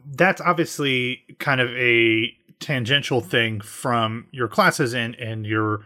that's 0.05 0.41
obviously 0.41 1.23
kind 1.39 1.61
of 1.61 1.69
a 1.71 2.35
tangential 2.59 3.21
thing 3.21 3.61
from 3.61 4.27
your 4.31 4.47
classes 4.47 4.93
and, 4.93 5.15
and 5.15 5.45
your 5.45 5.81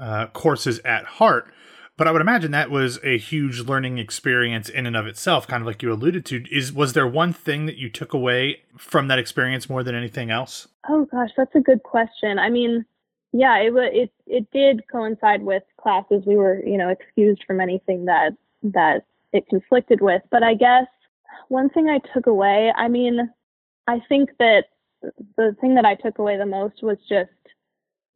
uh, 0.00 0.28
courses 0.28 0.80
at 0.84 1.04
Hart. 1.04 1.52
But 1.96 2.08
I 2.08 2.12
would 2.12 2.22
imagine 2.22 2.52
that 2.52 2.70
was 2.70 2.98
a 3.04 3.18
huge 3.18 3.60
learning 3.60 3.98
experience 3.98 4.68
in 4.68 4.86
and 4.86 4.96
of 4.96 5.06
itself, 5.06 5.46
kind 5.46 5.60
of 5.60 5.66
like 5.66 5.82
you 5.82 5.92
alluded 5.92 6.24
to. 6.26 6.44
Is 6.50 6.72
was 6.72 6.94
there 6.94 7.06
one 7.06 7.32
thing 7.32 7.66
that 7.66 7.76
you 7.76 7.90
took 7.90 8.14
away 8.14 8.62
from 8.78 9.08
that 9.08 9.18
experience 9.18 9.68
more 9.68 9.82
than 9.82 9.94
anything 9.94 10.30
else? 10.30 10.68
Oh 10.88 11.04
gosh, 11.04 11.30
that's 11.36 11.54
a 11.54 11.60
good 11.60 11.82
question. 11.82 12.38
I 12.38 12.48
mean, 12.48 12.86
yeah, 13.32 13.58
it 13.58 13.72
it 13.74 14.12
it 14.26 14.50
did 14.52 14.84
coincide 14.90 15.42
with 15.42 15.62
classes. 15.80 16.22
We 16.26 16.36
were, 16.36 16.64
you 16.64 16.78
know, 16.78 16.88
excused 16.88 17.44
from 17.46 17.60
anything 17.60 18.06
that 18.06 18.32
that 18.62 19.04
it 19.32 19.46
conflicted 19.48 20.00
with. 20.00 20.22
But 20.30 20.42
I 20.42 20.54
guess 20.54 20.86
one 21.48 21.68
thing 21.68 21.88
I 21.88 22.00
took 22.14 22.26
away, 22.26 22.72
I 22.76 22.88
mean, 22.88 23.30
I 23.86 24.00
think 24.08 24.30
that 24.38 24.64
the 25.36 25.54
thing 25.60 25.74
that 25.74 25.84
I 25.84 25.94
took 25.94 26.18
away 26.18 26.36
the 26.38 26.46
most 26.46 26.82
was 26.82 26.98
just 27.08 27.30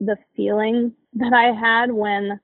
the 0.00 0.16
feeling 0.34 0.92
that 1.14 1.32
I 1.32 1.52
had 1.58 1.92
when 1.92 2.40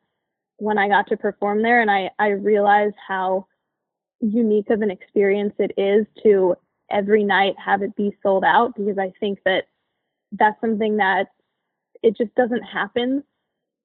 when 0.63 0.79
I 0.79 0.87
got 0.87 1.09
to 1.09 1.17
perform 1.17 1.61
there 1.61 1.81
and 1.81 1.91
I, 1.91 2.09
I 2.21 2.29
realized 2.29 2.95
how 3.09 3.49
unique 4.21 4.71
of 4.71 4.81
an 4.81 4.93
experience 4.93 5.55
it 5.59 5.73
is 5.77 6.07
to 6.23 6.55
every 6.89 7.25
night 7.25 7.57
have 7.59 7.83
it 7.83 7.97
be 7.97 8.17
sold 8.23 8.45
out 8.45 8.77
because 8.77 8.97
I 8.97 9.13
think 9.19 9.41
that 9.45 9.65
that's 10.31 10.61
something 10.61 10.99
that 10.99 11.27
it 12.05 12.17
just 12.17 12.33
doesn't 12.37 12.63
happen 12.63 13.25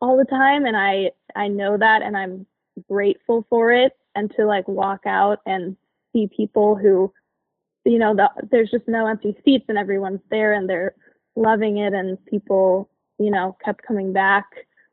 all 0.01 0.17
the 0.17 0.25
time 0.25 0.65
and 0.65 0.77
I 0.77 1.10
I 1.36 1.48
know 1.48 1.77
that 1.79 2.03
and 2.03 2.15
I'm 2.15 2.46
grateful 2.88 3.48
for 3.50 3.72
it 3.72 3.93
and 4.13 4.31
to 4.36 4.46
like 4.46 4.67
walk 4.67 5.07
out 5.07 5.39
and 5.48 5.75
see 6.13 6.29
people 6.38 6.75
who 6.75 7.12
you 7.86 7.98
know 7.98 8.15
the, 8.15 8.29
there's 8.51 8.69
just 8.69 8.88
no 8.88 9.07
empty 9.07 9.36
seats 9.43 9.65
and 9.67 9.79
everyone's 9.79 10.22
there 10.29 10.53
and 10.53 10.69
they're 10.69 10.93
loving 11.36 11.77
it 11.77 11.93
and 11.93 12.24
people 12.27 12.88
you 13.17 13.31
know 13.31 13.57
kept 13.65 13.81
coming 13.81 14.13
back 14.13 14.46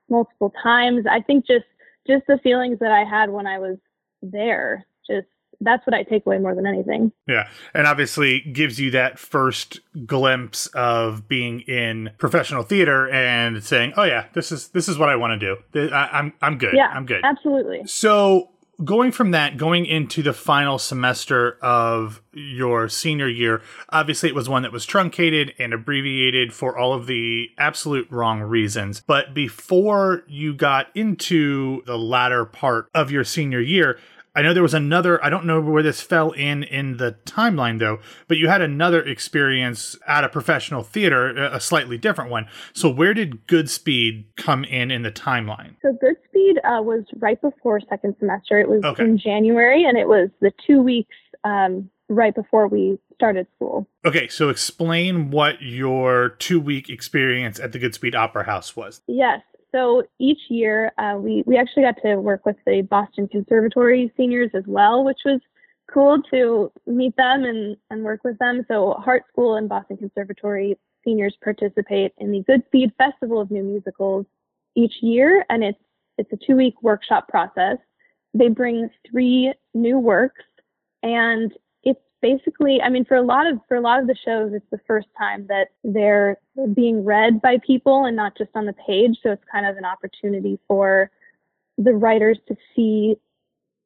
multiple 0.08 0.52
times. 0.62 1.04
I 1.10 1.20
think 1.20 1.46
just 1.46 1.64
just 2.06 2.26
the 2.26 2.38
feelings 2.38 2.78
that 2.80 2.92
i 2.92 3.04
had 3.04 3.30
when 3.30 3.46
i 3.46 3.58
was 3.58 3.76
there 4.22 4.86
just 5.06 5.26
that's 5.60 5.86
what 5.86 5.94
I 5.94 6.02
take 6.02 6.26
away 6.26 6.38
more 6.38 6.54
than 6.54 6.66
anything. 6.66 7.12
Yeah. 7.26 7.48
And 7.72 7.86
obviously 7.86 8.40
gives 8.40 8.80
you 8.80 8.90
that 8.92 9.18
first 9.18 9.80
glimpse 10.06 10.66
of 10.68 11.28
being 11.28 11.60
in 11.60 12.10
professional 12.18 12.62
theater 12.62 13.08
and 13.10 13.62
saying, 13.62 13.94
"Oh 13.96 14.04
yeah, 14.04 14.26
this 14.34 14.52
is 14.52 14.68
this 14.68 14.88
is 14.88 14.98
what 14.98 15.08
I 15.08 15.16
want 15.16 15.40
to 15.40 15.56
do. 15.72 15.90
I, 15.92 16.18
I'm 16.18 16.32
I'm 16.42 16.58
good. 16.58 16.74
Yeah, 16.74 16.88
I'm 16.88 17.06
good." 17.06 17.22
Absolutely. 17.24 17.82
So, 17.86 18.50
going 18.82 19.12
from 19.12 19.30
that 19.30 19.56
going 19.56 19.86
into 19.86 20.22
the 20.22 20.32
final 20.32 20.78
semester 20.78 21.58
of 21.62 22.20
your 22.32 22.88
senior 22.88 23.28
year 23.28 23.62
obviously 23.90 24.28
it 24.28 24.34
was 24.34 24.48
one 24.48 24.62
that 24.62 24.72
was 24.72 24.84
truncated 24.84 25.54
and 25.58 25.72
abbreviated 25.72 26.52
for 26.52 26.76
all 26.76 26.92
of 26.92 27.06
the 27.06 27.50
absolute 27.58 28.10
wrong 28.10 28.40
reasons. 28.40 29.02
But 29.06 29.34
before 29.34 30.24
you 30.26 30.54
got 30.54 30.88
into 30.94 31.82
the 31.84 31.98
latter 31.98 32.44
part 32.44 32.88
of 32.94 33.10
your 33.10 33.24
senior 33.24 33.60
year 33.60 33.98
I 34.34 34.42
know 34.42 34.52
there 34.52 34.62
was 34.62 34.74
another, 34.74 35.24
I 35.24 35.30
don't 35.30 35.44
know 35.44 35.60
where 35.60 35.82
this 35.82 36.00
fell 36.00 36.32
in 36.32 36.64
in 36.64 36.96
the 36.96 37.16
timeline 37.24 37.78
though, 37.78 38.00
but 38.26 38.36
you 38.36 38.48
had 38.48 38.60
another 38.60 39.02
experience 39.02 39.96
at 40.06 40.24
a 40.24 40.28
professional 40.28 40.82
theater, 40.82 41.36
a 41.36 41.60
slightly 41.60 41.98
different 41.98 42.30
one. 42.30 42.48
So 42.72 42.90
where 42.90 43.14
did 43.14 43.46
Goodspeed 43.46 44.24
come 44.36 44.64
in 44.64 44.90
in 44.90 45.02
the 45.02 45.12
timeline? 45.12 45.76
So 45.82 45.96
Goodspeed 46.02 46.56
uh, 46.58 46.82
was 46.82 47.04
right 47.16 47.40
before 47.40 47.80
second 47.88 48.16
semester. 48.18 48.58
It 48.58 48.68
was 48.68 48.82
okay. 48.82 49.04
in 49.04 49.18
January 49.18 49.84
and 49.84 49.96
it 49.96 50.08
was 50.08 50.30
the 50.40 50.52
two 50.66 50.82
weeks 50.82 51.14
um, 51.44 51.88
right 52.08 52.34
before 52.34 52.66
we 52.66 52.98
started 53.14 53.46
school. 53.56 53.86
Okay, 54.04 54.28
so 54.28 54.48
explain 54.48 55.30
what 55.30 55.62
your 55.62 56.30
two 56.30 56.60
week 56.60 56.88
experience 56.88 57.60
at 57.60 57.72
the 57.72 57.78
Goodspeed 57.78 58.14
Opera 58.14 58.44
House 58.44 58.74
was. 58.74 59.00
Yes. 59.06 59.40
So 59.74 60.04
each 60.20 60.38
year, 60.50 60.92
uh, 60.98 61.16
we, 61.18 61.42
we 61.46 61.56
actually 61.56 61.82
got 61.82 62.00
to 62.02 62.14
work 62.16 62.46
with 62.46 62.54
the 62.64 62.82
Boston 62.82 63.26
Conservatory 63.26 64.12
seniors 64.16 64.50
as 64.54 64.62
well, 64.68 65.02
which 65.02 65.18
was 65.24 65.40
cool 65.92 66.22
to 66.30 66.70
meet 66.86 67.16
them 67.16 67.42
and, 67.42 67.76
and 67.90 68.04
work 68.04 68.22
with 68.22 68.38
them. 68.38 68.64
So 68.68 68.94
Hart 69.04 69.24
School 69.32 69.56
and 69.56 69.68
Boston 69.68 69.96
Conservatory 69.96 70.78
seniors 71.04 71.36
participate 71.42 72.12
in 72.18 72.30
the 72.30 72.44
Goodspeed 72.44 72.92
Festival 72.96 73.40
of 73.40 73.50
New 73.50 73.64
Musicals 73.64 74.26
each 74.76 74.94
year, 75.02 75.44
and 75.50 75.64
it's 75.64 75.78
it's 76.18 76.32
a 76.32 76.36
two 76.46 76.54
week 76.54 76.74
workshop 76.80 77.26
process. 77.26 77.78
They 78.32 78.48
bring 78.48 78.88
three 79.10 79.52
new 79.74 79.98
works, 79.98 80.44
and 81.02 81.52
basically, 82.24 82.80
I 82.80 82.88
mean, 82.88 83.04
for 83.04 83.16
a 83.16 83.22
lot 83.22 83.46
of 83.46 83.58
for 83.68 83.76
a 83.76 83.82
lot 83.82 84.00
of 84.00 84.06
the 84.06 84.16
shows, 84.24 84.52
it's 84.54 84.70
the 84.70 84.80
first 84.86 85.08
time 85.16 85.46
that 85.48 85.68
they're 85.84 86.38
being 86.72 87.04
read 87.04 87.42
by 87.42 87.58
people 87.58 88.06
and 88.06 88.16
not 88.16 88.34
just 88.38 88.50
on 88.54 88.64
the 88.64 88.72
page. 88.86 89.18
So 89.22 89.30
it's 89.30 89.44
kind 89.52 89.66
of 89.66 89.76
an 89.76 89.84
opportunity 89.84 90.58
for 90.66 91.10
the 91.76 91.92
writers 91.92 92.38
to 92.48 92.56
see 92.74 93.16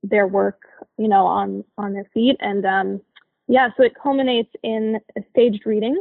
their 0.05 0.29
work, 0.29 0.63
you 0.99 1.09
know, 1.09 1.27
on 1.27 1.65
on 1.77 1.93
their 1.93 2.09
feet. 2.15 2.37
And 2.39 2.65
um, 2.65 3.01
yeah, 3.49 3.71
so 3.77 3.83
it 3.83 3.95
culminates 4.01 4.53
in 4.63 5.01
a 5.17 5.21
staged 5.31 5.67
reading, 5.67 6.01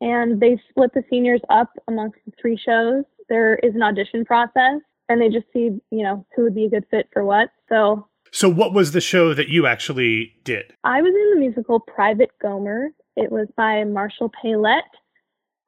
and 0.00 0.40
they 0.40 0.60
split 0.70 0.92
the 0.94 1.04
seniors 1.08 1.42
up 1.48 1.70
amongst 1.86 2.18
the 2.26 2.32
three 2.40 2.56
shows. 2.56 3.04
There 3.28 3.54
is 3.62 3.76
an 3.76 3.84
audition 3.84 4.24
process, 4.24 4.80
and 5.08 5.22
they 5.22 5.28
just 5.28 5.46
see, 5.52 5.70
you 5.92 6.02
know, 6.02 6.26
who 6.34 6.42
would 6.42 6.56
be 6.56 6.64
a 6.64 6.70
good 6.70 6.86
fit 6.90 7.08
for 7.12 7.24
what. 7.24 7.50
So 7.68 8.08
so, 8.30 8.48
what 8.48 8.72
was 8.72 8.92
the 8.92 9.00
show 9.00 9.34
that 9.34 9.48
you 9.48 9.66
actually 9.66 10.34
did? 10.44 10.72
I 10.84 11.02
was 11.02 11.14
in 11.14 11.30
the 11.34 11.40
musical 11.40 11.80
Private 11.80 12.30
Gomer. 12.40 12.88
It 13.16 13.30
was 13.30 13.48
by 13.56 13.84
Marshall 13.84 14.30
Pailet. 14.42 14.84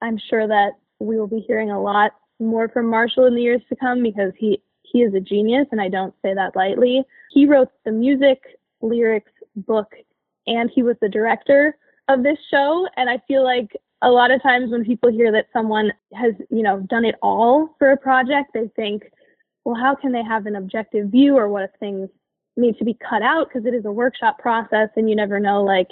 I'm 0.02 0.19
sure 0.29 0.47
that 0.47 0.73
we 0.99 1.19
will 1.19 1.26
be 1.26 1.45
hearing 1.47 1.71
a 1.71 1.81
lot 1.81 2.12
more 2.38 2.69
from 2.69 2.87
Marshall 2.87 3.26
in 3.26 3.35
the 3.35 3.43
years 3.43 3.62
to 3.69 3.76
come 3.76 4.02
because 4.02 4.33
he 4.38 4.62
he 4.83 5.02
is 5.02 5.14
a 5.14 5.21
genius, 5.21 5.67
and 5.71 5.81
I 5.81 5.88
don't 5.88 6.14
say 6.23 6.35
that 6.35 6.57
lightly. 6.57 7.05
He 7.31 7.47
wrote 7.47 7.69
the 7.85 7.93
music, 7.93 8.43
lyrics, 8.81 9.33
book, 9.57 9.93
and 10.47 10.71
he 10.75 10.83
was 10.83 10.97
the 11.00 11.09
director 11.09 11.76
of 12.09 12.23
this 12.23 12.38
show. 12.50 12.87
And 12.97 13.09
I 13.09 13.21
feel 13.29 13.45
like 13.45 13.71
a 14.02 14.11
lot 14.11 14.31
of 14.31 14.43
times 14.43 14.71
when 14.71 14.85
people 14.85 15.11
hear 15.11 15.31
that 15.33 15.47
someone 15.52 15.93
has, 16.14 16.33
you 16.50 16.62
know, 16.62 16.81
done 16.81 17.05
it 17.05 17.14
all 17.23 17.75
for 17.79 17.93
a 17.93 17.97
project, 17.97 18.50
they 18.52 18.69
think, 18.75 19.05
well, 19.64 19.76
how 19.81 19.95
can 19.95 20.12
they 20.12 20.25
have 20.25 20.47
an 20.47 20.57
objective 20.57 21.09
view 21.09 21.37
or 21.37 21.49
what 21.49 21.62
if 21.62 21.71
things 21.79 22.09
need 22.57 22.76
to 22.78 22.85
be 22.85 22.97
cut 23.09 23.23
out 23.23 23.49
because 23.49 23.66
it 23.66 23.75
is 23.75 23.85
a 23.85 23.92
workshop 23.92 24.38
process 24.38 24.88
and 24.97 25.09
you 25.09 25.16
never 25.16 25.38
know 25.40 25.62
like 25.62 25.88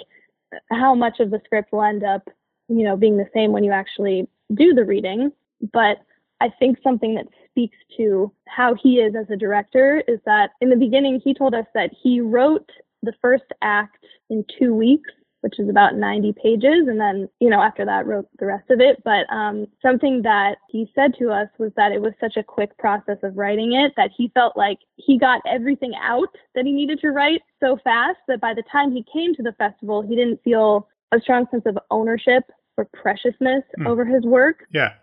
how 0.71 0.93
much 0.93 1.19
of 1.19 1.31
the 1.31 1.41
script 1.45 1.71
will 1.71 1.83
end 1.83 2.03
up 2.03 2.27
you 2.67 2.83
know 2.83 2.95
being 2.95 3.17
the 3.17 3.29
same 3.33 3.51
when 3.51 3.63
you 3.63 3.71
actually 3.71 4.27
do 4.53 4.73
the 4.73 4.85
reading. 4.85 5.31
But 5.73 5.97
i 6.41 6.49
think 6.59 6.77
something 6.83 7.15
that 7.15 7.27
speaks 7.49 7.77
to 7.97 8.31
how 8.47 8.73
he 8.75 8.99
is 8.99 9.13
as 9.15 9.29
a 9.29 9.35
director 9.35 10.03
is 10.07 10.19
that 10.25 10.51
in 10.61 10.69
the 10.69 10.75
beginning 10.75 11.21
he 11.23 11.33
told 11.33 11.53
us 11.53 11.65
that 11.73 11.91
he 12.01 12.21
wrote 12.21 12.69
the 13.03 13.13
first 13.21 13.45
act 13.61 14.05
in 14.29 14.45
two 14.57 14.73
weeks 14.73 15.09
which 15.41 15.59
is 15.59 15.69
about 15.69 15.95
90 15.95 16.33
pages. 16.33 16.87
And 16.87 16.99
then, 16.99 17.29
you 17.39 17.49
know, 17.49 17.61
after 17.61 17.85
that, 17.85 18.05
wrote 18.05 18.27
the 18.39 18.45
rest 18.45 18.69
of 18.69 18.81
it. 18.81 19.01
But 19.03 19.31
um, 19.33 19.67
something 19.81 20.21
that 20.23 20.57
he 20.69 20.91
said 20.93 21.13
to 21.19 21.31
us 21.31 21.47
was 21.57 21.71
that 21.77 21.91
it 21.91 22.01
was 22.01 22.13
such 22.19 22.35
a 22.37 22.43
quick 22.43 22.77
process 22.77 23.17
of 23.23 23.37
writing 23.37 23.73
it 23.73 23.93
that 23.95 24.11
he 24.15 24.31
felt 24.33 24.57
like 24.57 24.79
he 24.97 25.17
got 25.17 25.41
everything 25.47 25.93
out 26.01 26.29
that 26.55 26.65
he 26.65 26.71
needed 26.71 26.99
to 27.01 27.11
write 27.11 27.41
so 27.59 27.77
fast 27.83 28.17
that 28.27 28.41
by 28.41 28.53
the 28.53 28.63
time 28.71 28.91
he 28.91 29.05
came 29.11 29.33
to 29.35 29.43
the 29.43 29.53
festival, 29.53 30.01
he 30.01 30.15
didn't 30.15 30.43
feel 30.43 30.87
a 31.11 31.19
strong 31.21 31.45
sense 31.51 31.63
of 31.65 31.77
ownership 31.89 32.43
or 32.77 32.85
preciousness 32.93 33.63
mm. 33.79 33.87
over 33.87 34.05
his 34.05 34.23
work. 34.23 34.65
Yeah. 34.71 34.93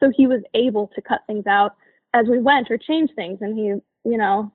So 0.00 0.10
he 0.14 0.26
was 0.26 0.42
able 0.54 0.90
to 0.94 1.02
cut 1.02 1.20
things 1.26 1.46
out 1.46 1.76
as 2.14 2.26
we 2.26 2.40
went 2.40 2.70
or 2.70 2.78
change 2.78 3.10
things. 3.14 3.38
And 3.40 3.56
he, 3.56 3.64
you 4.08 4.18
know, 4.18 4.52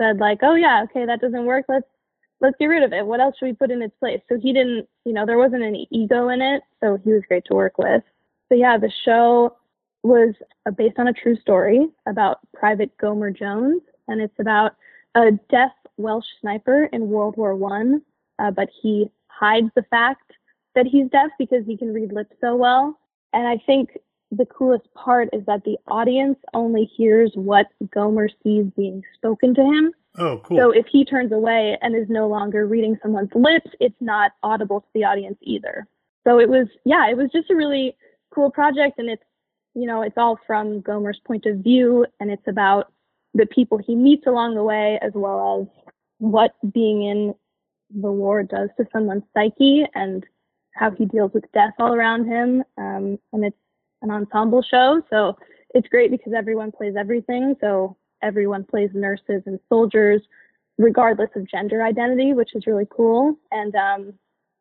said 0.00 0.18
like, 0.18 0.38
oh 0.42 0.54
yeah, 0.54 0.84
okay, 0.84 1.04
that 1.04 1.20
doesn't 1.20 1.44
work. 1.44 1.64
Let's 1.68 1.86
let's 2.40 2.56
get 2.58 2.66
rid 2.66 2.82
of 2.82 2.92
it. 2.92 3.06
What 3.06 3.20
else 3.20 3.36
should 3.38 3.46
we 3.46 3.52
put 3.52 3.70
in 3.70 3.82
its 3.82 3.96
place? 3.98 4.20
So 4.28 4.38
he 4.38 4.52
didn't, 4.52 4.88
you 5.04 5.12
know, 5.12 5.26
there 5.26 5.38
wasn't 5.38 5.62
any 5.62 5.88
ego 5.90 6.28
in 6.28 6.40
it. 6.40 6.62
So 6.80 6.98
he 7.04 7.12
was 7.12 7.22
great 7.28 7.44
to 7.46 7.54
work 7.54 7.78
with. 7.78 8.02
So 8.48 8.54
yeah, 8.54 8.78
the 8.78 8.92
show 9.04 9.56
was 10.02 10.34
uh, 10.66 10.70
based 10.70 10.98
on 10.98 11.08
a 11.08 11.12
true 11.12 11.36
story 11.36 11.86
about 12.06 12.38
Private 12.54 12.96
Gomer 12.98 13.30
Jones, 13.30 13.82
and 14.06 14.20
it's 14.20 14.38
about 14.38 14.72
a 15.14 15.32
deaf 15.50 15.72
Welsh 15.96 16.24
sniper 16.40 16.88
in 16.92 17.08
World 17.08 17.36
War 17.36 17.54
One, 17.54 18.02
uh, 18.38 18.50
but 18.50 18.68
he 18.80 19.10
hides 19.26 19.68
the 19.74 19.82
fact 19.90 20.32
that 20.74 20.86
he's 20.86 21.10
deaf 21.10 21.30
because 21.38 21.66
he 21.66 21.76
can 21.76 21.92
read 21.92 22.12
lips 22.12 22.36
so 22.40 22.54
well. 22.54 22.98
And 23.32 23.46
I 23.46 23.60
think 23.66 23.90
the 24.30 24.46
coolest 24.46 24.86
part 24.94 25.28
is 25.32 25.44
that 25.46 25.64
the 25.64 25.76
audience 25.88 26.38
only 26.54 26.84
hears 26.96 27.32
what 27.34 27.66
Gomer 27.92 28.28
sees 28.42 28.66
being 28.76 29.02
spoken 29.14 29.54
to 29.54 29.62
him. 29.62 29.92
Oh, 30.18 30.38
cool. 30.44 30.58
So 30.58 30.70
if 30.70 30.86
he 30.90 31.04
turns 31.04 31.32
away 31.32 31.78
and 31.80 31.94
is 31.94 32.08
no 32.08 32.28
longer 32.28 32.66
reading 32.66 32.98
someone's 33.02 33.30
lips, 33.34 33.70
it's 33.80 33.94
not 34.00 34.32
audible 34.42 34.80
to 34.80 34.86
the 34.94 35.04
audience 35.04 35.38
either. 35.42 35.86
So 36.26 36.38
it 36.40 36.48
was, 36.48 36.66
yeah, 36.84 37.08
it 37.08 37.16
was 37.16 37.30
just 37.32 37.50
a 37.50 37.56
really 37.56 37.96
cool 38.34 38.50
project. 38.50 38.98
And 38.98 39.08
it's, 39.08 39.22
you 39.74 39.86
know, 39.86 40.02
it's 40.02 40.16
all 40.16 40.38
from 40.46 40.80
Gomer's 40.80 41.20
point 41.24 41.46
of 41.46 41.58
view 41.58 42.04
and 42.20 42.30
it's 42.30 42.46
about 42.48 42.92
the 43.34 43.46
people 43.46 43.78
he 43.78 43.94
meets 43.94 44.26
along 44.26 44.54
the 44.54 44.64
way 44.64 44.98
as 45.02 45.12
well 45.14 45.62
as 45.62 45.92
what 46.18 46.54
being 46.72 47.04
in 47.04 47.34
the 47.90 48.10
war 48.10 48.42
does 48.42 48.70
to 48.76 48.86
someone's 48.92 49.22
psyche 49.34 49.86
and 49.94 50.26
how 50.74 50.90
he 50.90 51.06
deals 51.06 51.32
with 51.32 51.50
death 51.52 51.74
all 51.78 51.94
around 51.94 52.26
him. 52.26 52.62
Um, 52.76 53.18
and 53.32 53.44
it's 53.44 53.56
an 54.02 54.10
ensemble 54.10 54.62
show. 54.62 55.02
So 55.10 55.36
it's 55.74 55.88
great 55.88 56.10
because 56.10 56.32
everyone 56.36 56.72
plays 56.72 56.94
everything. 56.98 57.54
So 57.60 57.96
everyone 58.22 58.64
plays 58.64 58.90
nurses 58.94 59.42
and 59.46 59.58
soldiers, 59.68 60.22
regardless 60.78 61.30
of 61.36 61.48
gender 61.48 61.82
identity, 61.82 62.32
which 62.32 62.54
is 62.54 62.66
really 62.66 62.86
cool. 62.90 63.36
And 63.50 63.74
um, 63.74 64.14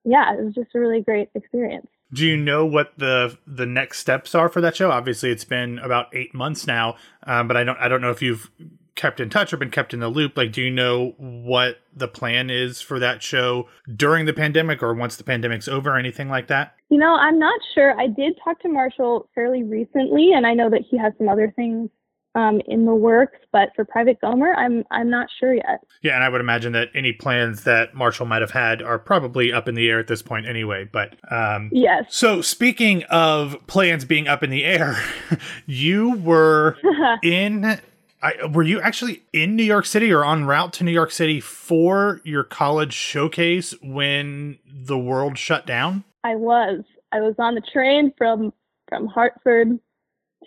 yeah, 0.04 0.34
it 0.34 0.44
was 0.44 0.56
just 0.56 0.76
a 0.76 0.80
really 0.80 1.02
great 1.02 1.30
experience. 1.36 1.88
Do 2.14 2.26
you 2.26 2.38
know 2.38 2.66
what 2.66 2.94
the 2.98 3.38
the 3.46 3.66
next 3.66 4.00
steps 4.00 4.34
are 4.34 4.48
for 4.48 4.62
that 4.62 4.76
show? 4.76 4.92
Obviously, 4.92 5.30
it's 5.30 5.44
been 5.44 5.80
about 5.80 6.08
eight 6.14 6.34
months 6.34 6.66
now, 6.66 6.96
um, 7.24 7.48
but 7.48 7.58
I 7.58 7.64
don't 7.66 7.78
I 7.80 7.90
don't 7.90 8.02
know 8.02 8.12
if 8.12 8.22
you've 8.22 8.50
kept 8.96 9.20
in 9.20 9.30
touch 9.30 9.54
or 9.54 9.58
been 9.58 9.70
kept 9.70 9.94
in 9.94 10.00
the 10.00 10.08
loop. 10.08 10.38
Like, 10.38 10.52
do 10.54 10.62
you 10.62 10.72
know 10.72 11.14
what 11.18 11.80
the 11.96 12.08
plan 12.08 12.50
is 12.50 12.82
for 12.82 12.98
that 13.00 13.22
show 13.22 13.68
during 13.94 14.26
the 14.26 14.34
pandemic 14.34 14.82
or 14.82 14.94
once 14.94 15.18
the 15.18 15.24
pandemic's 15.24 15.68
over, 15.68 15.92
or 15.92 15.98
anything 15.98 16.30
like 16.30 16.48
that? 16.48 16.76
You 16.90 16.98
know, 16.98 17.14
I'm 17.14 17.38
not 17.38 17.60
sure. 17.76 18.00
I 18.00 18.08
did 18.08 18.40
talk 18.42 18.62
to 18.62 18.70
Marshall 18.70 19.30
fairly 19.36 19.64
recently, 19.64 20.32
and 20.34 20.48
I 20.48 20.54
know 20.54 20.70
that 20.70 20.82
he 20.90 20.98
has 20.98 21.12
some 21.18 21.28
other 21.28 21.54
things 21.58 21.90
um, 22.38 22.62
in 22.68 22.86
the 22.86 22.94
works, 22.94 23.40
but 23.52 23.70
for 23.76 23.84
Private 23.84 24.22
Gomer, 24.22 24.54
I'm 24.54 24.84
I'm 24.92 25.10
not 25.10 25.28
sure 25.40 25.56
yet. 25.56 25.84
Yeah, 26.04 26.14
and 26.14 26.24
I 26.24 26.30
would 26.30 26.40
imagine 26.40 26.72
that 26.74 26.90
any 26.94 27.12
plans 27.12 27.64
that 27.64 27.96
Marshall 27.96 28.28
might 28.28 28.42
have 28.42 28.52
had 28.52 28.84
are 28.84 29.00
probably 29.00 29.52
up 29.52 29.68
in 29.68 29.74
the 29.74 29.90
air 29.90 30.00
at 30.00 30.08
this 30.08 30.22
point 30.22 30.46
anyway. 30.48 30.88
But 30.90 31.16
um, 31.32 31.72
yes. 31.74 32.06
So 32.10 32.42
speaking 32.42 33.04
of 33.06 33.58
plans 33.66 34.06
being 34.06 34.28
up 34.28 34.44
in 34.44 34.52
the 34.52 34.66
air, 34.66 35.04
you 35.66 36.16
were 36.18 36.78
in. 37.24 37.82
I, 38.22 38.48
were 38.48 38.64
you 38.64 38.82
actually 38.82 39.24
in 39.32 39.56
New 39.56 39.64
York 39.64 39.86
City 39.86 40.12
or 40.12 40.26
en 40.26 40.46
route 40.46 40.74
to 40.74 40.84
New 40.84 40.92
York 40.92 41.12
City 41.12 41.40
for 41.40 42.20
your 42.24 42.44
college 42.44 42.94
showcase 42.94 43.76
when 43.82 44.58
the 44.66 44.98
world 44.98 45.38
shut 45.38 45.66
down? 45.66 46.04
I 46.24 46.36
was. 46.36 46.84
I 47.12 47.22
was 47.22 47.36
on 47.40 47.56
the 47.56 47.62
train 47.62 48.14
from 48.16 48.54
from 48.90 49.08
Hartford 49.08 49.80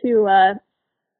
to 0.02 0.26
uh, 0.26 0.54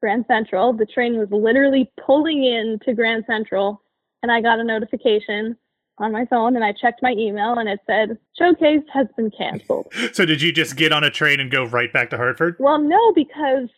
Grand 0.01 0.25
Central. 0.27 0.73
The 0.73 0.85
train 0.85 1.17
was 1.17 1.29
literally 1.31 1.91
pulling 2.05 2.43
in 2.43 2.79
to 2.85 2.93
Grand 2.93 3.23
Central, 3.27 3.81
and 4.21 4.31
I 4.31 4.41
got 4.41 4.59
a 4.59 4.63
notification 4.63 5.55
on 6.01 6.11
my 6.11 6.25
phone 6.25 6.55
and 6.55 6.65
I 6.65 6.73
checked 6.73 7.01
my 7.03 7.11
email 7.11 7.53
and 7.59 7.69
it 7.69 7.79
said 7.85 8.17
showcase 8.37 8.81
has 8.91 9.07
been 9.15 9.31
canceled. 9.31 9.93
so 10.13 10.25
did 10.25 10.41
you 10.41 10.51
just 10.51 10.75
get 10.75 10.91
on 10.91 11.03
a 11.03 11.11
train 11.11 11.39
and 11.39 11.51
go 11.51 11.65
right 11.65 11.93
back 11.93 12.09
to 12.09 12.17
Hartford? 12.17 12.55
Well, 12.59 12.79
no, 12.79 13.13
because 13.13 13.69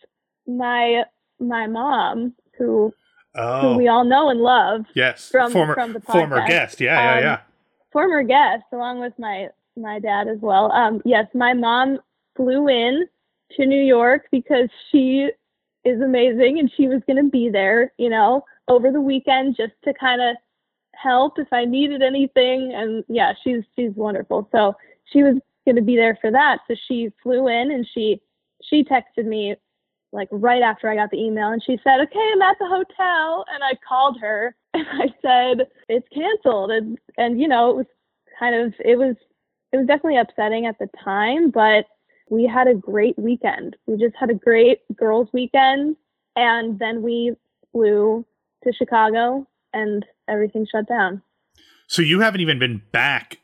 my 0.46 1.04
my 1.38 1.66
mom, 1.66 2.34
who 2.58 2.92
oh. 3.34 3.60
who 3.60 3.78
we 3.78 3.88
all 3.88 4.04
know 4.04 4.30
and 4.30 4.40
love, 4.40 4.86
yes, 4.94 5.28
from 5.28 5.52
former 5.52 5.74
from 5.74 5.92
the 5.92 6.00
podcast, 6.00 6.12
former 6.12 6.46
guest, 6.46 6.80
yeah, 6.80 6.94
yeah, 6.94 7.16
um, 7.16 7.22
yeah, 7.22 7.40
former 7.92 8.22
guest, 8.22 8.64
along 8.72 9.00
with 9.00 9.12
my 9.18 9.48
my 9.76 9.98
dad 9.98 10.28
as 10.28 10.38
well. 10.40 10.72
Um, 10.72 11.02
yes, 11.04 11.26
my 11.34 11.52
mom 11.52 11.98
flew 12.36 12.68
in 12.68 13.06
to 13.52 13.66
New 13.66 13.82
York 13.82 14.26
because 14.30 14.68
she 14.90 15.30
is 15.84 16.00
amazing 16.00 16.58
and 16.58 16.70
she 16.76 16.88
was 16.88 17.02
going 17.06 17.22
to 17.22 17.30
be 17.30 17.48
there, 17.48 17.92
you 17.98 18.08
know, 18.08 18.44
over 18.68 18.90
the 18.90 19.00
weekend 19.00 19.56
just 19.56 19.72
to 19.84 19.92
kind 19.94 20.20
of 20.22 20.36
help 20.94 21.38
if 21.38 21.48
I 21.52 21.64
needed 21.64 22.02
anything. 22.02 22.72
And 22.74 23.04
yeah, 23.08 23.34
she's 23.42 23.62
she's 23.76 23.92
wonderful. 23.94 24.48
So 24.52 24.74
she 25.12 25.22
was 25.22 25.36
going 25.64 25.76
to 25.76 25.82
be 25.82 25.96
there 25.96 26.18
for 26.20 26.30
that. 26.30 26.58
So 26.68 26.74
she 26.88 27.10
flew 27.22 27.48
in 27.48 27.70
and 27.70 27.86
she 27.94 28.20
she 28.62 28.84
texted 28.84 29.26
me 29.26 29.56
like 30.12 30.28
right 30.30 30.62
after 30.62 30.88
I 30.88 30.94
got 30.94 31.10
the 31.10 31.22
email 31.22 31.50
and 31.50 31.62
she 31.62 31.78
said, 31.84 32.00
"Okay, 32.00 32.30
I'm 32.32 32.42
at 32.42 32.56
the 32.58 32.68
hotel." 32.68 33.44
And 33.52 33.62
I 33.62 33.72
called 33.86 34.18
her 34.20 34.54
and 34.74 34.86
I 34.88 35.06
said, 35.20 35.66
"It's 35.88 36.08
canceled." 36.08 36.70
And 36.70 36.98
and 37.18 37.40
you 37.40 37.48
know, 37.48 37.70
it 37.70 37.76
was 37.76 37.86
kind 38.38 38.54
of 38.54 38.74
it 38.84 38.96
was 38.96 39.16
it 39.72 39.76
was 39.76 39.86
definitely 39.86 40.18
upsetting 40.18 40.66
at 40.66 40.78
the 40.78 40.88
time, 41.02 41.50
but 41.50 41.86
we 42.30 42.46
had 42.46 42.66
a 42.66 42.74
great 42.74 43.18
weekend. 43.18 43.76
We 43.86 43.96
just 43.96 44.14
had 44.18 44.30
a 44.30 44.34
great 44.34 44.80
girls' 44.96 45.28
weekend, 45.32 45.96
and 46.36 46.78
then 46.78 47.02
we 47.02 47.34
flew 47.72 48.24
to 48.64 48.72
Chicago, 48.72 49.46
and 49.72 50.04
everything 50.28 50.66
shut 50.70 50.88
down. 50.88 51.22
So 51.86 52.02
you 52.02 52.20
haven't 52.20 52.40
even 52.40 52.58
been 52.58 52.82
back 52.92 53.38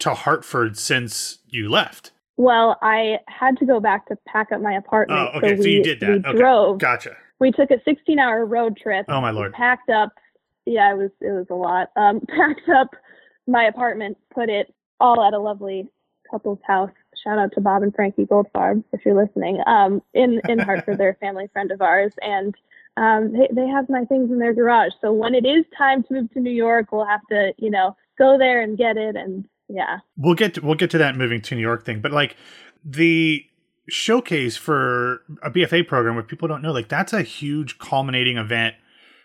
to 0.00 0.14
Hartford 0.14 0.76
since 0.76 1.38
you 1.48 1.68
left. 1.68 2.12
Well, 2.36 2.78
I 2.82 3.18
had 3.28 3.56
to 3.58 3.66
go 3.66 3.80
back 3.80 4.06
to 4.08 4.16
pack 4.26 4.52
up 4.52 4.60
my 4.60 4.74
apartment. 4.74 5.30
Oh, 5.32 5.38
okay. 5.38 5.48
So, 5.48 5.54
we, 5.56 5.62
so 5.62 5.68
you 5.68 5.82
did 5.82 6.00
that. 6.00 6.08
We 6.08 6.18
okay. 6.18 6.38
drove. 6.38 6.78
Gotcha. 6.78 7.16
We 7.38 7.50
took 7.50 7.70
a 7.70 7.78
16-hour 7.88 8.44
road 8.44 8.76
trip. 8.76 9.06
Oh 9.08 9.20
my 9.20 9.30
lord. 9.30 9.52
Packed 9.52 9.90
up. 9.90 10.12
Yeah, 10.66 10.92
it 10.92 10.96
was 10.96 11.10
it 11.20 11.30
was 11.30 11.46
a 11.50 11.54
lot. 11.54 11.90
Um, 11.96 12.20
packed 12.28 12.68
up 12.68 12.90
my 13.46 13.64
apartment, 13.64 14.18
put 14.34 14.48
it 14.48 14.74
all 15.00 15.22
at 15.22 15.32
a 15.32 15.38
lovely 15.38 15.88
couple's 16.30 16.58
house. 16.66 16.90
Shout 17.26 17.38
out 17.40 17.50
to 17.54 17.60
Bob 17.60 17.82
and 17.82 17.92
Frankie 17.92 18.24
Goldfarb 18.24 18.84
if 18.92 19.00
you're 19.04 19.20
listening. 19.20 19.60
Um, 19.66 20.00
in 20.14 20.40
in 20.48 20.58
Hartford, 20.60 20.98
they're 20.98 21.10
a 21.10 21.14
family 21.16 21.48
friend 21.52 21.72
of 21.72 21.82
ours, 21.82 22.12
and 22.22 22.54
um, 22.96 23.32
they 23.32 23.48
they 23.52 23.66
have 23.66 23.88
my 23.88 24.04
things 24.04 24.30
in 24.30 24.38
their 24.38 24.54
garage. 24.54 24.92
So 25.00 25.12
when 25.12 25.34
it 25.34 25.44
is 25.44 25.64
time 25.76 26.04
to 26.04 26.14
move 26.14 26.32
to 26.34 26.40
New 26.40 26.52
York, 26.52 26.92
we'll 26.92 27.06
have 27.06 27.26
to 27.30 27.52
you 27.58 27.70
know 27.70 27.96
go 28.16 28.38
there 28.38 28.62
and 28.62 28.78
get 28.78 28.96
it. 28.96 29.16
And 29.16 29.44
yeah, 29.68 29.98
we'll 30.16 30.36
get 30.36 30.54
to, 30.54 30.60
we'll 30.60 30.76
get 30.76 30.90
to 30.90 30.98
that 30.98 31.16
moving 31.16 31.40
to 31.42 31.56
New 31.56 31.62
York 31.62 31.84
thing. 31.84 32.00
But 32.00 32.12
like 32.12 32.36
the 32.84 33.44
showcase 33.88 34.56
for 34.56 35.22
a 35.42 35.50
BFA 35.50 35.88
program, 35.88 36.14
what 36.14 36.28
people 36.28 36.46
don't 36.46 36.62
know, 36.62 36.72
like 36.72 36.88
that's 36.88 37.12
a 37.12 37.22
huge 37.22 37.78
culminating 37.78 38.36
event 38.36 38.76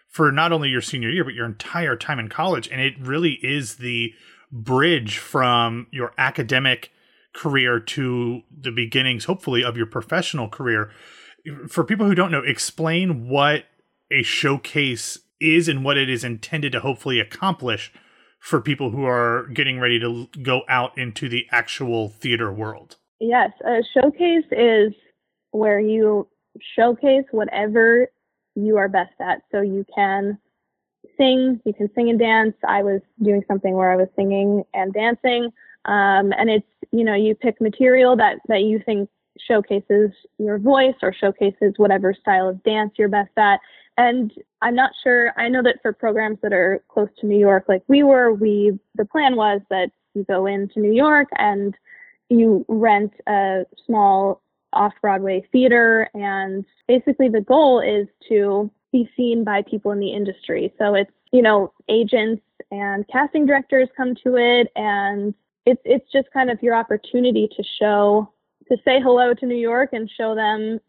for 0.07 0.31
not 0.31 0.51
only 0.51 0.69
your 0.69 0.81
senior 0.81 1.09
year 1.09 1.23
but 1.23 1.35
your 1.35 1.45
entire 1.45 1.95
time 1.95 2.17
in 2.17 2.29
college, 2.29 2.67
and 2.69 2.81
it 2.81 2.95
really 2.99 3.37
is 3.43 3.75
the 3.75 4.11
bridge 4.51 5.19
from 5.19 5.85
your 5.91 6.13
academic 6.17 6.91
career 7.33 7.79
to 7.79 8.41
the 8.51 8.71
beginnings, 8.71 9.25
hopefully, 9.25 9.63
of 9.63 9.77
your 9.77 9.85
professional 9.85 10.47
career. 10.47 10.91
For 11.67 11.83
people 11.83 12.05
who 12.05 12.15
don't 12.15 12.31
know, 12.31 12.43
explain 12.43 13.27
what 13.29 13.65
a 14.11 14.23
showcase 14.23 15.19
is 15.39 15.67
and 15.67 15.83
what 15.83 15.97
it 15.97 16.09
is 16.09 16.23
intended 16.23 16.71
to 16.73 16.81
hopefully 16.81 17.19
accomplish 17.19 17.91
for 18.39 18.59
people 18.59 18.89
who 18.89 19.05
are 19.05 19.47
getting 19.53 19.79
ready 19.79 19.99
to 19.99 20.27
go 20.41 20.61
out 20.67 20.97
into 20.97 21.29
the 21.29 21.45
actual 21.51 22.09
theater 22.09 22.51
world. 22.51 22.97
Yes, 23.19 23.51
a 23.65 23.81
showcase 23.93 24.45
is 24.51 24.93
where 25.51 25.79
you 25.79 26.27
showcase 26.75 27.25
whatever 27.31 28.07
you 28.55 28.77
are 28.77 28.89
best 28.89 29.13
at. 29.19 29.41
So 29.51 29.61
you 29.61 29.85
can 29.95 30.37
sing, 31.17 31.61
you 31.65 31.73
can 31.73 31.89
sing 31.95 32.09
and 32.09 32.19
dance. 32.19 32.55
I 32.67 32.81
was 32.83 33.01
doing 33.21 33.43
something 33.47 33.75
where 33.75 33.91
I 33.91 33.95
was 33.95 34.07
singing 34.15 34.63
and 34.73 34.93
dancing. 34.93 35.51
Um, 35.85 36.33
and 36.37 36.49
it's, 36.49 36.67
you 36.91 37.03
know, 37.03 37.15
you 37.15 37.35
pick 37.35 37.59
material 37.61 38.15
that, 38.17 38.39
that 38.47 38.61
you 38.61 38.81
think 38.85 39.09
showcases 39.39 40.11
your 40.37 40.59
voice 40.59 40.95
or 41.01 41.13
showcases 41.13 41.73
whatever 41.77 42.13
style 42.13 42.49
of 42.49 42.61
dance 42.63 42.91
you're 42.97 43.07
best 43.07 43.31
at. 43.37 43.59
And 43.97 44.31
I'm 44.61 44.75
not 44.75 44.91
sure, 45.03 45.33
I 45.37 45.49
know 45.49 45.63
that 45.63 45.81
for 45.81 45.93
programs 45.93 46.39
that 46.41 46.53
are 46.53 46.83
close 46.89 47.09
to 47.19 47.25
New 47.25 47.37
York, 47.39 47.65
like 47.67 47.83
we 47.87 48.03
were, 48.03 48.33
we, 48.33 48.77
the 48.95 49.05
plan 49.05 49.35
was 49.35 49.61
that 49.69 49.91
you 50.13 50.23
go 50.23 50.45
into 50.45 50.79
New 50.79 50.93
York 50.93 51.27
and 51.37 51.75
you 52.29 52.65
rent 52.67 53.13
a 53.27 53.63
small 53.85 54.41
off 54.73 54.93
Broadway 55.01 55.45
theater. 55.51 56.09
And 56.13 56.65
basically 56.87 57.29
the 57.29 57.41
goal 57.41 57.81
is 57.81 58.07
to 58.29 58.71
be 58.91 59.09
seen 59.15 59.43
by 59.43 59.61
people 59.63 59.91
in 59.91 59.99
the 59.99 60.13
industry. 60.13 60.73
So 60.77 60.95
it's, 60.95 61.11
you 61.31 61.41
know, 61.41 61.73
agents 61.89 62.43
and 62.71 63.05
casting 63.07 63.45
directors 63.45 63.89
come 63.95 64.15
to 64.23 64.35
it 64.37 64.67
and 64.75 65.33
it's 65.65 65.81
it's 65.85 66.11
just 66.11 66.31
kind 66.31 66.49
of 66.49 66.61
your 66.61 66.75
opportunity 66.75 67.49
to 67.55 67.63
show 67.79 68.31
to 68.69 68.77
say 68.85 68.99
hello 69.01 69.33
to 69.33 69.45
New 69.45 69.55
York 69.55 69.89
and 69.93 70.09
show 70.09 70.35
them 70.35 70.79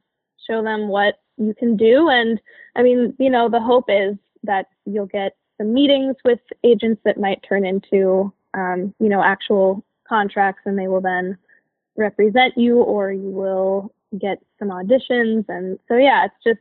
show 0.47 0.63
them 0.63 0.89
what 0.89 1.21
you 1.37 1.55
can 1.55 1.77
do. 1.77 2.09
And 2.09 2.41
I 2.77 2.83
mean, 2.83 3.15
you 3.19 3.31
know, 3.31 3.49
the 3.49 3.61
hope 3.61 3.87
is 3.89 4.17
that 4.43 4.67
you'll 4.87 5.07
get 5.07 5.37
some 5.59 5.73
meetings 5.73 6.17
with 6.25 6.41
agents 6.65 7.01
that 7.05 7.19
might 7.19 7.45
turn 7.49 7.65
into 7.65 8.33
um, 8.55 8.95
you 8.99 9.09
know, 9.09 9.23
actual 9.23 9.85
contracts 10.09 10.63
and 10.67 10.79
they 10.79 10.89
will 10.89 11.01
then 11.01 11.39
represent 11.97 12.57
you 12.57 12.79
or 12.79 13.13
you 13.13 13.31
will 13.31 13.95
get 14.19 14.39
some 14.59 14.69
auditions. 14.69 15.45
And 15.49 15.79
so 15.89 15.97
yeah, 15.97 16.27
it's 16.27 16.45
just 16.45 16.61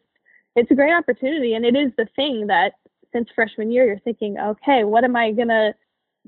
it's 0.55 0.71
a 0.71 0.75
great 0.75 0.93
opportunity. 0.93 1.53
And 1.53 1.65
it 1.65 1.75
is 1.75 1.91
the 1.97 2.07
thing 2.15 2.47
that 2.47 2.73
since 3.13 3.29
freshman 3.35 3.71
year 3.71 3.85
you're 3.85 3.99
thinking 3.99 4.37
okay 4.39 4.83
what 4.83 5.03
am 5.03 5.15
i 5.15 5.31
to 5.31 5.73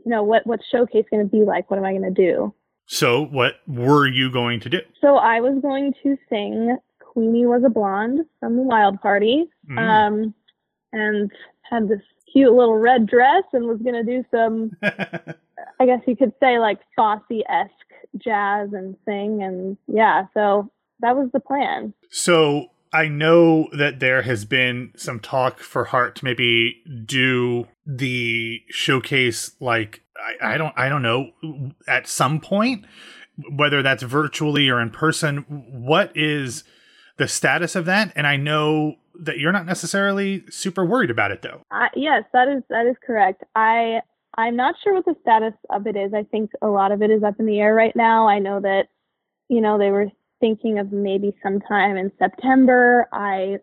you 0.06 0.10
know 0.10 0.24
what 0.24 0.46
what's 0.46 0.66
showcase 0.72 1.06
going 1.10 1.24
to 1.24 1.30
be 1.30 1.44
like? 1.44 1.70
What 1.70 1.78
am 1.78 1.86
i 1.86 1.92
going 1.92 2.04
to 2.04 2.12
do? 2.12 2.54
So 2.86 3.26
what 3.26 3.56
were 3.68 4.08
you 4.08 4.32
going 4.32 4.60
to 4.62 4.70
do? 4.70 4.80
So 5.02 5.16
i 5.16 5.40
was 5.40 5.60
going 5.62 5.94
to 6.04 6.18
sing 6.30 6.78
queenie 7.00 7.46
was 7.46 7.64
a 7.66 7.70
blonde 7.70 8.26
from 8.40 8.56
the 8.56 8.64
wild 8.64 9.00
party 9.02 9.46
mm. 9.70 9.78
um, 9.78 10.34
and 10.92 11.32
had 11.70 11.88
this 11.88 12.02
cute 12.32 12.54
little 12.54 12.78
red 12.78 13.06
dress 13.06 13.44
and 13.54 13.68
was 13.68 13.80
going 13.84 13.94
to 13.94 14.04
do 14.04 14.26
some 14.32 14.72
i 15.80 15.86
guess 15.86 16.00
you 16.08 16.16
could 16.16 16.34
say 16.40 16.58
like 16.58 16.80
fosse-esque 16.96 17.72
jazz 18.18 18.70
and 18.74 18.96
sing 19.06 19.44
and 19.44 19.78
yeah 19.88 20.24
so 20.34 20.72
that 21.04 21.16
was 21.16 21.30
the 21.34 21.40
plan. 21.40 21.94
So 22.10 22.68
I 22.94 23.08
know 23.08 23.68
that 23.74 24.00
there 24.00 24.22
has 24.22 24.46
been 24.46 24.94
some 24.96 25.20
talk 25.20 25.60
for 25.60 25.86
Hart 25.86 26.16
to 26.18 26.26
maybe 26.26 26.82
do 27.06 27.68
the 27.86 28.62
showcase 28.70 29.56
like 29.60 30.02
I, 30.16 30.54
I 30.54 30.58
don't 30.58 30.74
I 30.78 30.90
don't 30.90 31.02
know 31.02 31.32
at 31.88 32.08
some 32.08 32.40
point 32.40 32.86
whether 33.52 33.82
that's 33.82 34.04
virtually 34.04 34.70
or 34.70 34.80
in 34.80 34.92
person 34.92 35.38
what 35.48 36.16
is 36.16 36.64
the 37.18 37.28
status 37.28 37.76
of 37.76 37.86
that 37.86 38.14
and 38.16 38.28
I 38.28 38.38
know 38.38 38.96
that 39.20 39.40
you're 39.40 39.52
not 39.52 39.66
necessarily 39.66 40.44
super 40.50 40.86
worried 40.86 41.12
about 41.12 41.32
it 41.32 41.42
though. 41.42 41.62
Uh, 41.72 41.90
yes, 41.96 42.24
that 42.34 42.48
is 42.48 42.64
that 42.70 42.86
is 42.86 42.96
correct. 43.06 43.44
I 43.56 44.02
I'm 44.38 44.56
not 44.56 44.76
sure 44.84 44.94
what 44.94 45.06
the 45.06 45.16
status 45.22 45.54
of 45.70 45.88
it 45.88 45.96
is. 45.96 46.14
I 46.14 46.24
think 46.24 46.52
a 46.62 46.68
lot 46.68 46.92
of 46.92 47.02
it 47.02 47.12
is 47.12 47.24
up 47.24 47.40
in 47.40 47.46
the 47.46 47.60
air 47.60 47.74
right 47.74 47.96
now. 47.96 48.28
I 48.28 48.40
know 48.40 48.60
that 48.60 48.88
you 49.50 49.62
know 49.62 49.78
they 49.78 49.90
were 49.90 50.08
thinking 50.44 50.78
of 50.78 50.92
maybe 50.92 51.34
sometime 51.42 51.96
in 51.96 52.12
September. 52.20 53.08
I 53.14 53.60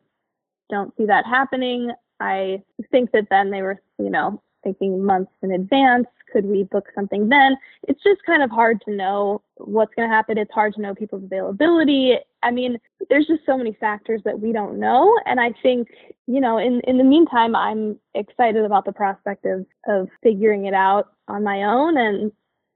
don't 0.71 0.97
see 0.97 1.05
that 1.05 1.27
happening. 1.27 1.91
I 2.21 2.63
think 2.91 3.13
that 3.13 3.27
then 3.29 3.51
they 3.51 3.61
were, 3.61 3.83
you 3.99 4.09
know, 4.09 4.43
thinking 4.65 5.05
months 5.05 5.31
in 5.43 5.53
advance. 5.53 6.07
Could 6.33 6.47
we 6.47 6.63
book 6.63 6.87
something 6.95 7.29
then? 7.29 7.59
It's 7.87 8.03
just 8.03 8.25
kind 8.25 8.43
of 8.43 8.51
hard 8.51 8.81
to 8.87 8.95
know 8.95 9.43
what's 9.57 9.95
going 9.95 10.09
to 10.09 10.15
happen. 10.15 10.39
It's 10.39 10.55
hard 10.55 10.73
to 10.75 10.81
know 10.81 10.95
people's 10.95 11.25
availability. 11.25 12.17
I 12.43 12.51
mean, 12.51 12.79
there's 13.11 13.27
just 13.27 13.45
so 13.45 13.59
many 13.59 13.77
factors 13.79 14.23
that 14.25 14.41
we 14.41 14.51
don't 14.51 14.81
know. 14.81 15.15
And 15.27 15.39
I 15.39 15.53
think, 15.63 15.89
you 16.27 16.41
know, 16.41 16.57
in, 16.57 16.81
in 16.85 16.97
the 16.97 17.05
meantime, 17.05 17.55
I'm 17.55 17.99
excited 18.15 18.65
about 18.65 18.87
the 18.87 18.93
prospect 18.93 19.45
of, 19.45 19.67
of 19.87 20.09
figuring 20.23 20.65
it 20.65 20.73
out 20.73 21.09
on 21.29 21.45
my 21.45 21.65
own 21.65 21.99
and, 21.99 22.33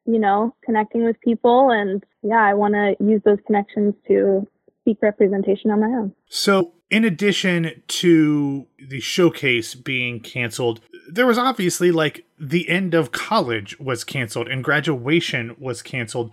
you 0.07 0.19
know, 0.19 0.55
connecting 0.65 1.05
with 1.05 1.21
people. 1.21 1.71
And 1.71 2.05
yeah, 2.23 2.43
I 2.43 2.55
want 2.55 2.75
to 2.75 2.97
use 3.05 3.23
those 3.25 3.39
connections 3.47 3.95
to 4.09 4.47
seek 4.85 4.99
representation 5.03 5.71
on 5.71 5.81
my 5.81 5.87
own. 5.87 6.15
So, 6.29 6.73
in 6.91 7.05
addition 7.05 7.83
to 7.89 8.67
the 8.79 9.01
showcase 9.01 9.75
being 9.75 10.21
canceled, 10.21 10.81
there 11.09 11.27
was 11.27 11.39
obviously 11.39 11.91
like 11.91 12.25
the 12.39 12.69
end 12.69 12.95
of 12.95 13.13
college 13.13 13.79
was 13.81 14.05
canceled 14.05 14.49
and 14.49 14.63
graduation 14.63 15.57
was 15.59 15.83
canceled. 15.83 16.33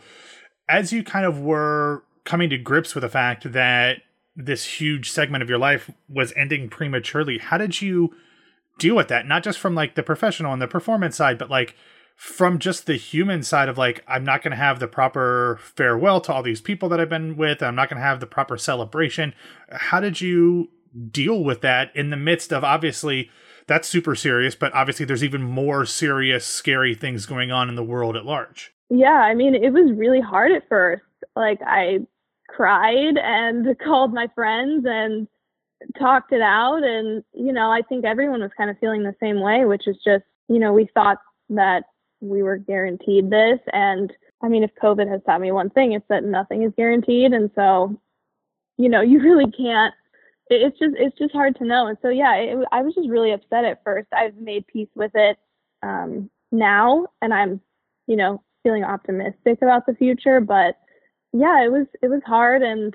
As 0.69 0.93
you 0.93 1.03
kind 1.03 1.25
of 1.25 1.39
were 1.39 2.03
coming 2.23 2.49
to 2.49 2.57
grips 2.57 2.93
with 2.93 3.01
the 3.01 3.09
fact 3.09 3.51
that 3.53 3.97
this 4.35 4.79
huge 4.79 5.11
segment 5.11 5.41
of 5.41 5.49
your 5.49 5.57
life 5.57 5.89
was 6.07 6.33
ending 6.35 6.69
prematurely, 6.69 7.37
how 7.37 7.57
did 7.57 7.81
you 7.81 8.13
deal 8.77 8.95
with 8.95 9.07
that? 9.09 9.27
Not 9.27 9.43
just 9.43 9.59
from 9.59 9.75
like 9.75 9.95
the 9.95 10.03
professional 10.03 10.53
and 10.53 10.61
the 10.61 10.67
performance 10.67 11.15
side, 11.15 11.37
but 11.37 11.49
like 11.49 11.75
from 12.21 12.59
just 12.59 12.85
the 12.85 12.97
human 12.97 13.41
side 13.41 13.67
of 13.67 13.79
like 13.79 14.03
i'm 14.07 14.23
not 14.23 14.43
going 14.43 14.51
to 14.51 14.55
have 14.55 14.79
the 14.79 14.87
proper 14.87 15.57
farewell 15.59 16.21
to 16.21 16.31
all 16.31 16.43
these 16.43 16.61
people 16.61 16.87
that 16.87 16.99
i've 16.99 17.09
been 17.09 17.35
with 17.35 17.63
i'm 17.63 17.73
not 17.73 17.89
going 17.89 17.97
to 17.99 18.05
have 18.05 18.19
the 18.19 18.27
proper 18.27 18.59
celebration. 18.59 19.33
How 19.71 19.99
did 19.99 20.21
you 20.21 20.69
deal 21.09 21.43
with 21.43 21.61
that 21.61 21.89
in 21.95 22.11
the 22.11 22.17
midst 22.17 22.53
of 22.53 22.63
obviously 22.63 23.31
that's 23.65 23.87
super 23.87 24.13
serious 24.13 24.53
but 24.53 24.71
obviously 24.75 25.03
there's 25.03 25.23
even 25.23 25.41
more 25.41 25.83
serious 25.83 26.45
scary 26.45 26.93
things 26.93 27.25
going 27.25 27.51
on 27.51 27.69
in 27.69 27.73
the 27.73 27.83
world 27.83 28.15
at 28.15 28.23
large? 28.23 28.71
Yeah 28.91 29.21
i 29.23 29.33
mean 29.33 29.55
it 29.55 29.73
was 29.73 29.91
really 29.97 30.21
hard 30.21 30.51
at 30.51 30.69
first. 30.69 31.01
Like 31.35 31.59
i 31.65 32.01
cried 32.49 33.17
and 33.17 33.65
called 33.83 34.13
my 34.13 34.27
friends 34.35 34.85
and 34.87 35.27
talked 35.97 36.31
it 36.31 36.41
out 36.41 36.83
and 36.83 37.23
you 37.33 37.51
know 37.51 37.71
i 37.71 37.81
think 37.81 38.05
everyone 38.05 38.41
was 38.41 38.51
kind 38.55 38.69
of 38.69 38.77
feeling 38.77 39.01
the 39.01 39.15
same 39.19 39.41
way 39.41 39.65
which 39.65 39.87
is 39.87 39.95
just 40.05 40.23
you 40.49 40.59
know 40.59 40.71
we 40.71 40.87
thought 40.93 41.17
that 41.49 41.85
we 42.21 42.43
were 42.43 42.57
guaranteed 42.57 43.29
this. 43.29 43.59
And 43.73 44.13
I 44.41 44.47
mean, 44.47 44.63
if 44.63 44.71
COVID 44.81 45.09
has 45.09 45.21
taught 45.25 45.41
me 45.41 45.51
one 45.51 45.69
thing, 45.69 45.93
it's 45.93 46.05
that 46.09 46.23
nothing 46.23 46.63
is 46.63 46.71
guaranteed. 46.77 47.33
And 47.33 47.49
so, 47.55 47.99
you 48.77 48.89
know, 48.89 49.01
you 49.11 49.19
really 49.19 49.51
can't. 49.51 49.93
It's 50.49 50.77
just 50.79 50.95
it's 50.97 51.17
just 51.17 51.33
hard 51.33 51.55
to 51.57 51.65
know. 51.65 51.87
And 51.87 51.97
so 52.01 52.09
yeah, 52.09 52.35
it, 52.35 52.57
I 52.71 52.81
was 52.81 52.95
just 52.95 53.09
really 53.09 53.31
upset 53.31 53.65
at 53.65 53.83
first. 53.83 54.07
I've 54.13 54.35
made 54.35 54.67
peace 54.67 54.89
with 54.95 55.11
it 55.15 55.37
um, 55.81 56.29
now, 56.51 57.07
and 57.21 57.33
I'm, 57.33 57.61
you 58.07 58.17
know, 58.17 58.43
feeling 58.63 58.83
optimistic 58.83 59.59
about 59.61 59.85
the 59.85 59.95
future. 59.95 60.41
But 60.41 60.75
yeah, 61.31 61.63
it 61.63 61.71
was 61.71 61.87
it 62.01 62.09
was 62.09 62.21
hard, 62.25 62.63
and 62.63 62.93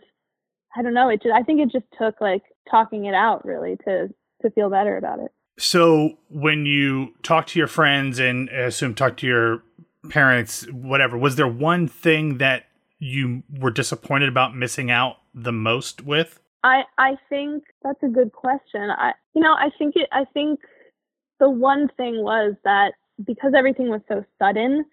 I 0.77 0.83
don't 0.83 0.93
know. 0.93 1.09
It 1.09 1.23
just 1.23 1.35
I 1.35 1.43
think 1.43 1.61
it 1.61 1.73
just 1.73 1.87
took 1.99 2.21
like 2.21 2.43
talking 2.71 3.07
it 3.07 3.15
out 3.15 3.47
really 3.47 3.77
to 3.87 4.09
to 4.43 4.51
feel 4.51 4.69
better 4.69 4.99
about 4.99 5.21
it. 5.21 5.33
So 5.59 6.19
when 6.29 6.67
you 6.67 7.15
talk 7.23 7.47
to 7.49 7.59
your 7.59 7.69
friends 7.69 8.19
and 8.19 8.51
I 8.51 8.65
assume 8.65 8.95
talk 8.95 9.17
to 9.19 9.27
your 9.27 9.63
parents, 10.11 10.71
whatever, 10.71 11.17
was 11.17 11.37
there 11.37 11.49
one 11.49 11.89
thing 11.89 12.39
that 12.39 12.65
you 12.99 13.43
were 13.59 13.71
disappointed 13.71 14.29
about 14.29 14.55
missing 14.55 14.91
out 14.91 15.17
the 15.35 15.53
most 15.53 16.03
with? 16.03 16.41
I 16.65 16.83
I 16.99 17.17
think 17.29 17.65
that's 17.83 18.03
a 18.03 18.09
good 18.09 18.33
question. 18.33 18.91
I 18.91 19.13
you 19.35 19.43
know, 19.43 19.53
I 19.53 19.71
think 19.79 19.95
it 19.97 20.09
I 20.13 20.25
think 20.35 20.61
the 21.39 21.49
one 21.49 21.89
thing 21.97 22.23
was 22.23 22.55
that 22.65 22.95
because 23.25 23.53
everything 23.57 23.89
was 23.89 24.01
so 24.09 24.25
sudden, 24.39 24.85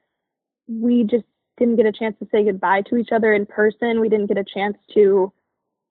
we 0.68 1.04
just 1.04 1.26
didn't 1.58 1.76
get 1.76 1.86
a 1.86 1.92
chance 1.92 2.16
to 2.20 2.28
say 2.32 2.44
goodbye 2.44 2.82
to 2.90 2.98
each 2.98 3.12
other 3.12 3.34
in 3.34 3.46
person. 3.46 4.00
We 4.00 4.10
didn't 4.10 4.28
get 4.28 4.38
a 4.38 4.44
chance 4.44 4.78
to, 4.94 5.32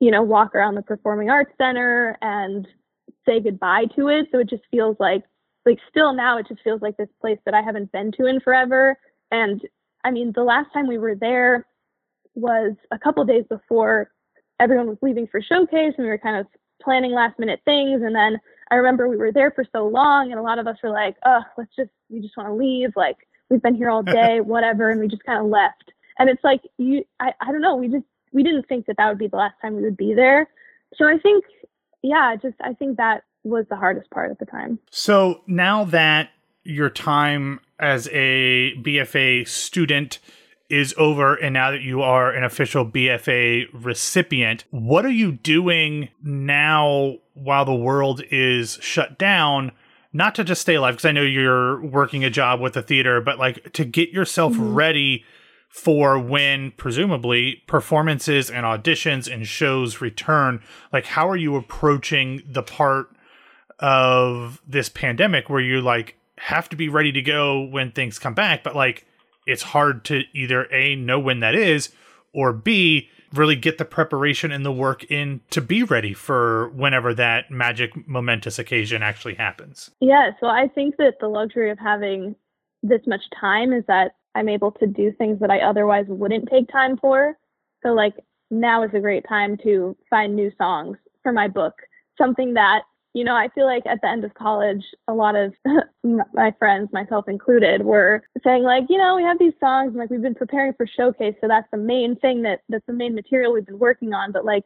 you 0.00 0.10
know, 0.10 0.22
walk 0.22 0.54
around 0.54 0.74
the 0.74 0.82
performing 0.82 1.30
arts 1.30 1.52
center 1.58 2.18
and 2.20 2.66
say 3.26 3.40
goodbye 3.40 3.86
to 3.96 4.08
it. 4.08 4.26
So 4.32 4.38
it 4.38 4.48
just 4.50 4.64
feels 4.70 4.96
like 4.98 5.24
like 5.64 5.78
still 5.88 6.12
now 6.12 6.38
it 6.38 6.48
just 6.48 6.62
feels 6.62 6.82
like 6.82 6.96
this 6.96 7.08
place 7.20 7.38
that 7.44 7.54
I 7.54 7.62
haven't 7.62 7.92
been 7.92 8.12
to 8.12 8.26
in 8.26 8.40
forever. 8.40 8.96
And 9.30 9.60
I 10.04 10.10
mean, 10.10 10.32
the 10.34 10.42
last 10.42 10.72
time 10.72 10.88
we 10.88 10.98
were 10.98 11.14
there 11.14 11.66
was 12.34 12.72
a 12.90 12.98
couple 12.98 13.24
days 13.24 13.44
before 13.48 14.10
everyone 14.58 14.88
was 14.88 14.98
leaving 15.02 15.26
for 15.26 15.40
showcase 15.40 15.94
and 15.96 16.04
we 16.04 16.08
were 16.08 16.18
kind 16.18 16.36
of 16.36 16.46
planning 16.82 17.12
last 17.12 17.38
minute 17.38 17.60
things 17.64 18.02
and 18.02 18.14
then 18.14 18.38
I 18.72 18.76
remember 18.76 19.06
we 19.06 19.18
were 19.18 19.32
there 19.32 19.50
for 19.50 19.64
so 19.70 19.86
long 19.86 20.30
and 20.30 20.40
a 20.40 20.42
lot 20.42 20.58
of 20.58 20.66
us 20.66 20.78
were 20.82 20.90
like, 20.90 21.16
"Oh, 21.26 21.42
let's 21.58 21.74
just 21.76 21.90
we 22.08 22.20
just 22.20 22.36
want 22.38 22.48
to 22.48 22.54
leave. 22.54 22.90
Like 22.96 23.16
we've 23.50 23.60
been 23.60 23.74
here 23.74 23.90
all 23.90 24.02
day, 24.20 24.40
whatever." 24.40 24.88
And 24.88 24.98
we 24.98 25.08
just 25.08 25.24
kind 25.24 25.38
of 25.38 25.46
left. 25.46 25.92
And 26.18 26.30
it's 26.30 26.42
like 26.42 26.62
you 26.78 27.04
I 27.20 27.34
I 27.40 27.52
don't 27.52 27.60
know, 27.60 27.76
we 27.76 27.88
just 27.88 28.06
we 28.32 28.42
didn't 28.42 28.66
think 28.68 28.86
that 28.86 28.96
that 28.96 29.08
would 29.10 29.18
be 29.18 29.28
the 29.28 29.36
last 29.36 29.56
time 29.60 29.76
we 29.76 29.82
would 29.82 29.96
be 29.96 30.14
there. 30.14 30.48
So 30.94 31.06
I 31.06 31.18
think 31.18 31.44
yeah, 32.02 32.36
just 32.36 32.56
I 32.60 32.74
think 32.74 32.96
that 32.96 33.24
was 33.44 33.66
the 33.68 33.76
hardest 33.76 34.10
part 34.10 34.30
at 34.30 34.38
the 34.38 34.46
time. 34.46 34.78
So 34.90 35.42
now 35.46 35.84
that 35.84 36.30
your 36.64 36.90
time 36.90 37.60
as 37.78 38.08
a 38.08 38.74
BFA 38.76 39.46
student 39.48 40.18
is 40.68 40.94
over 40.96 41.34
and 41.34 41.52
now 41.52 41.70
that 41.70 41.82
you 41.82 42.02
are 42.02 42.32
an 42.32 42.44
official 42.44 42.86
BFA 42.86 43.66
recipient, 43.72 44.64
what 44.70 45.04
are 45.04 45.10
you 45.10 45.32
doing 45.32 46.08
now 46.22 47.16
while 47.34 47.64
the 47.64 47.74
world 47.74 48.22
is 48.30 48.78
shut 48.80 49.18
down? 49.18 49.72
Not 50.14 50.34
to 50.36 50.44
just 50.44 50.60
stay 50.60 50.74
alive, 50.74 50.94
because 50.94 51.04
I 51.04 51.12
know 51.12 51.22
you're 51.22 51.82
working 51.82 52.24
a 52.24 52.30
job 52.30 52.60
with 52.60 52.74
the 52.74 52.82
theater, 52.82 53.20
but 53.20 53.38
like 53.38 53.72
to 53.72 53.84
get 53.84 54.10
yourself 54.10 54.52
mm-hmm. 54.52 54.74
ready 54.74 55.24
for 55.72 56.18
when 56.18 56.70
presumably 56.72 57.62
performances 57.66 58.50
and 58.50 58.66
auditions 58.66 59.32
and 59.32 59.46
shows 59.46 60.02
return. 60.02 60.62
Like 60.92 61.06
how 61.06 61.26
are 61.26 61.36
you 61.36 61.56
approaching 61.56 62.42
the 62.46 62.62
part 62.62 63.08
of 63.78 64.60
this 64.68 64.90
pandemic 64.90 65.48
where 65.48 65.62
you 65.62 65.80
like 65.80 66.18
have 66.36 66.68
to 66.68 66.76
be 66.76 66.90
ready 66.90 67.10
to 67.10 67.22
go 67.22 67.62
when 67.62 67.90
things 67.90 68.18
come 68.18 68.34
back 68.34 68.62
but 68.62 68.76
like 68.76 69.06
it's 69.46 69.62
hard 69.62 70.04
to 70.04 70.22
either 70.34 70.68
a 70.72 70.94
know 70.94 71.18
when 71.18 71.40
that 71.40 71.54
is 71.54 71.90
or 72.32 72.52
b 72.52 73.08
really 73.32 73.56
get 73.56 73.78
the 73.78 73.84
preparation 73.84 74.52
and 74.52 74.64
the 74.64 74.70
work 74.70 75.04
in 75.10 75.40
to 75.50 75.60
be 75.60 75.82
ready 75.82 76.12
for 76.12 76.68
whenever 76.70 77.14
that 77.14 77.50
magic 77.50 78.06
momentous 78.06 78.58
occasion 78.58 79.02
actually 79.02 79.34
happens? 79.34 79.90
Yeah 80.00 80.30
so 80.38 80.46
i 80.46 80.68
think 80.68 80.96
that 80.98 81.14
the 81.18 81.28
luxury 81.28 81.70
of 81.70 81.78
having 81.78 82.36
this 82.82 83.00
much 83.06 83.22
time 83.40 83.72
is 83.72 83.84
that 83.88 84.14
I'm 84.34 84.48
able 84.48 84.72
to 84.72 84.86
do 84.86 85.12
things 85.12 85.38
that 85.40 85.50
I 85.50 85.60
otherwise 85.60 86.06
wouldn't 86.08 86.48
take 86.48 86.70
time 86.70 86.96
for. 86.96 87.36
So 87.82 87.90
like 87.90 88.14
now 88.50 88.82
is 88.82 88.90
a 88.94 89.00
great 89.00 89.26
time 89.28 89.56
to 89.64 89.96
find 90.08 90.34
new 90.34 90.52
songs 90.58 90.96
for 91.22 91.32
my 91.32 91.48
book. 91.48 91.74
Something 92.18 92.54
that, 92.54 92.82
you 93.14 93.24
know, 93.24 93.34
I 93.34 93.48
feel 93.54 93.66
like 93.66 93.84
at 93.86 94.00
the 94.02 94.08
end 94.08 94.24
of 94.24 94.34
college, 94.34 94.84
a 95.08 95.12
lot 95.12 95.34
of 95.36 95.52
my 96.32 96.54
friends, 96.58 96.88
myself 96.92 97.28
included, 97.28 97.82
were 97.82 98.22
saying 98.44 98.62
like, 98.62 98.84
you 98.88 98.98
know, 98.98 99.16
we 99.16 99.22
have 99.22 99.38
these 99.38 99.54
songs 99.60 99.88
and 99.88 99.96
like 99.96 100.10
we've 100.10 100.22
been 100.22 100.34
preparing 100.34 100.72
for 100.74 100.86
showcase, 100.86 101.34
so 101.40 101.48
that's 101.48 101.68
the 101.70 101.78
main 101.78 102.16
thing 102.16 102.42
that 102.42 102.60
that's 102.68 102.86
the 102.86 102.92
main 102.92 103.14
material 103.14 103.52
we've 103.52 103.66
been 103.66 103.78
working 103.78 104.14
on, 104.14 104.32
but 104.32 104.44
like 104.44 104.64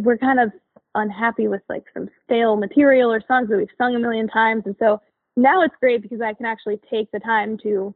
we're 0.00 0.18
kind 0.18 0.40
of 0.40 0.50
unhappy 0.94 1.48
with 1.48 1.62
like 1.68 1.84
some 1.94 2.08
stale 2.24 2.56
material 2.56 3.12
or 3.12 3.22
songs 3.26 3.48
that 3.48 3.56
we've 3.56 3.68
sung 3.78 3.94
a 3.94 3.98
million 3.98 4.28
times. 4.28 4.62
And 4.66 4.76
so 4.78 5.00
now 5.36 5.62
it's 5.62 5.74
great 5.80 6.02
because 6.02 6.20
I 6.20 6.34
can 6.34 6.46
actually 6.46 6.78
take 6.90 7.10
the 7.12 7.20
time 7.20 7.58
to 7.62 7.94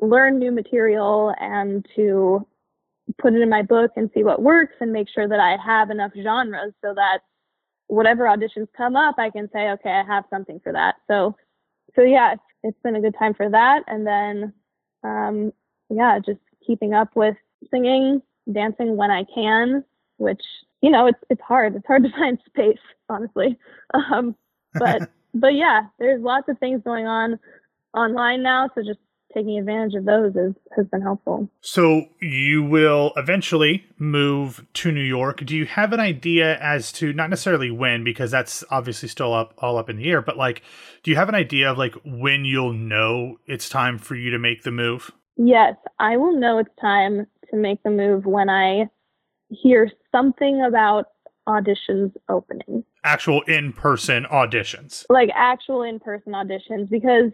learn 0.00 0.38
new 0.38 0.52
material 0.52 1.34
and 1.40 1.86
to 1.96 2.46
put 3.18 3.34
it 3.34 3.40
in 3.40 3.48
my 3.48 3.62
book 3.62 3.92
and 3.96 4.10
see 4.14 4.24
what 4.24 4.42
works 4.42 4.74
and 4.80 4.92
make 4.92 5.08
sure 5.08 5.28
that 5.28 5.40
I 5.40 5.56
have 5.64 5.90
enough 5.90 6.12
genres 6.20 6.72
so 6.82 6.92
that 6.94 7.20
whatever 7.88 8.24
auditions 8.24 8.68
come 8.76 8.96
up, 8.96 9.16
I 9.18 9.30
can 9.30 9.48
say, 9.52 9.70
okay, 9.70 9.90
I 9.90 10.04
have 10.04 10.24
something 10.30 10.60
for 10.62 10.72
that. 10.72 10.96
So, 11.08 11.36
so 11.94 12.02
yeah, 12.02 12.32
it's, 12.32 12.42
it's 12.62 12.78
been 12.82 12.96
a 12.96 13.00
good 13.00 13.14
time 13.18 13.34
for 13.34 13.48
that. 13.48 13.84
And 13.86 14.06
then, 14.06 14.52
um, 15.04 15.52
yeah, 15.88 16.18
just 16.18 16.40
keeping 16.66 16.94
up 16.94 17.14
with 17.14 17.36
singing, 17.70 18.20
dancing 18.52 18.96
when 18.96 19.10
I 19.10 19.24
can, 19.32 19.84
which, 20.16 20.42
you 20.82 20.90
know, 20.90 21.06
it's, 21.06 21.18
it's 21.30 21.40
hard. 21.42 21.76
It's 21.76 21.86
hard 21.86 22.02
to 22.04 22.10
find 22.16 22.38
space, 22.46 22.78
honestly. 23.08 23.56
Um, 23.94 24.34
but, 24.74 25.10
but 25.34 25.54
yeah, 25.54 25.82
there's 25.98 26.22
lots 26.22 26.48
of 26.48 26.58
things 26.58 26.82
going 26.84 27.06
on 27.06 27.38
online 27.94 28.42
now. 28.42 28.68
So 28.74 28.82
just 28.82 28.98
taking 29.36 29.58
advantage 29.58 29.94
of 29.94 30.04
those 30.04 30.34
is, 30.34 30.54
has 30.74 30.86
been 30.86 31.02
helpful. 31.02 31.48
So 31.60 32.06
you 32.20 32.62
will 32.62 33.12
eventually 33.16 33.84
move 33.98 34.64
to 34.74 34.90
New 34.90 35.02
York. 35.02 35.44
Do 35.44 35.56
you 35.56 35.66
have 35.66 35.92
an 35.92 36.00
idea 36.00 36.58
as 36.58 36.90
to 36.92 37.12
not 37.12 37.28
necessarily 37.28 37.70
when, 37.70 38.02
because 38.02 38.30
that's 38.30 38.64
obviously 38.70 39.08
still 39.08 39.34
up 39.34 39.54
all 39.58 39.76
up 39.76 39.90
in 39.90 39.96
the 39.96 40.08
air, 40.08 40.22
but 40.22 40.36
like, 40.36 40.62
do 41.02 41.10
you 41.10 41.16
have 41.16 41.28
an 41.28 41.34
idea 41.34 41.70
of 41.70 41.76
like 41.76 41.94
when 42.04 42.44
you'll 42.44 42.72
know 42.72 43.36
it's 43.46 43.68
time 43.68 43.98
for 43.98 44.14
you 44.14 44.30
to 44.30 44.38
make 44.38 44.62
the 44.62 44.70
move? 44.70 45.10
Yes, 45.36 45.74
I 45.98 46.16
will 46.16 46.38
know 46.38 46.58
it's 46.58 46.70
time 46.80 47.26
to 47.50 47.56
make 47.56 47.82
the 47.82 47.90
move 47.90 48.24
when 48.24 48.48
I 48.48 48.88
hear 49.48 49.90
something 50.10 50.64
about 50.66 51.06
auditions 51.46 52.12
opening. 52.28 52.84
Actual 53.04 53.42
in 53.42 53.72
person 53.72 54.24
auditions. 54.32 55.04
Like 55.10 55.28
actual 55.34 55.82
in 55.82 56.00
person 56.00 56.32
auditions 56.32 56.88
because 56.90 57.30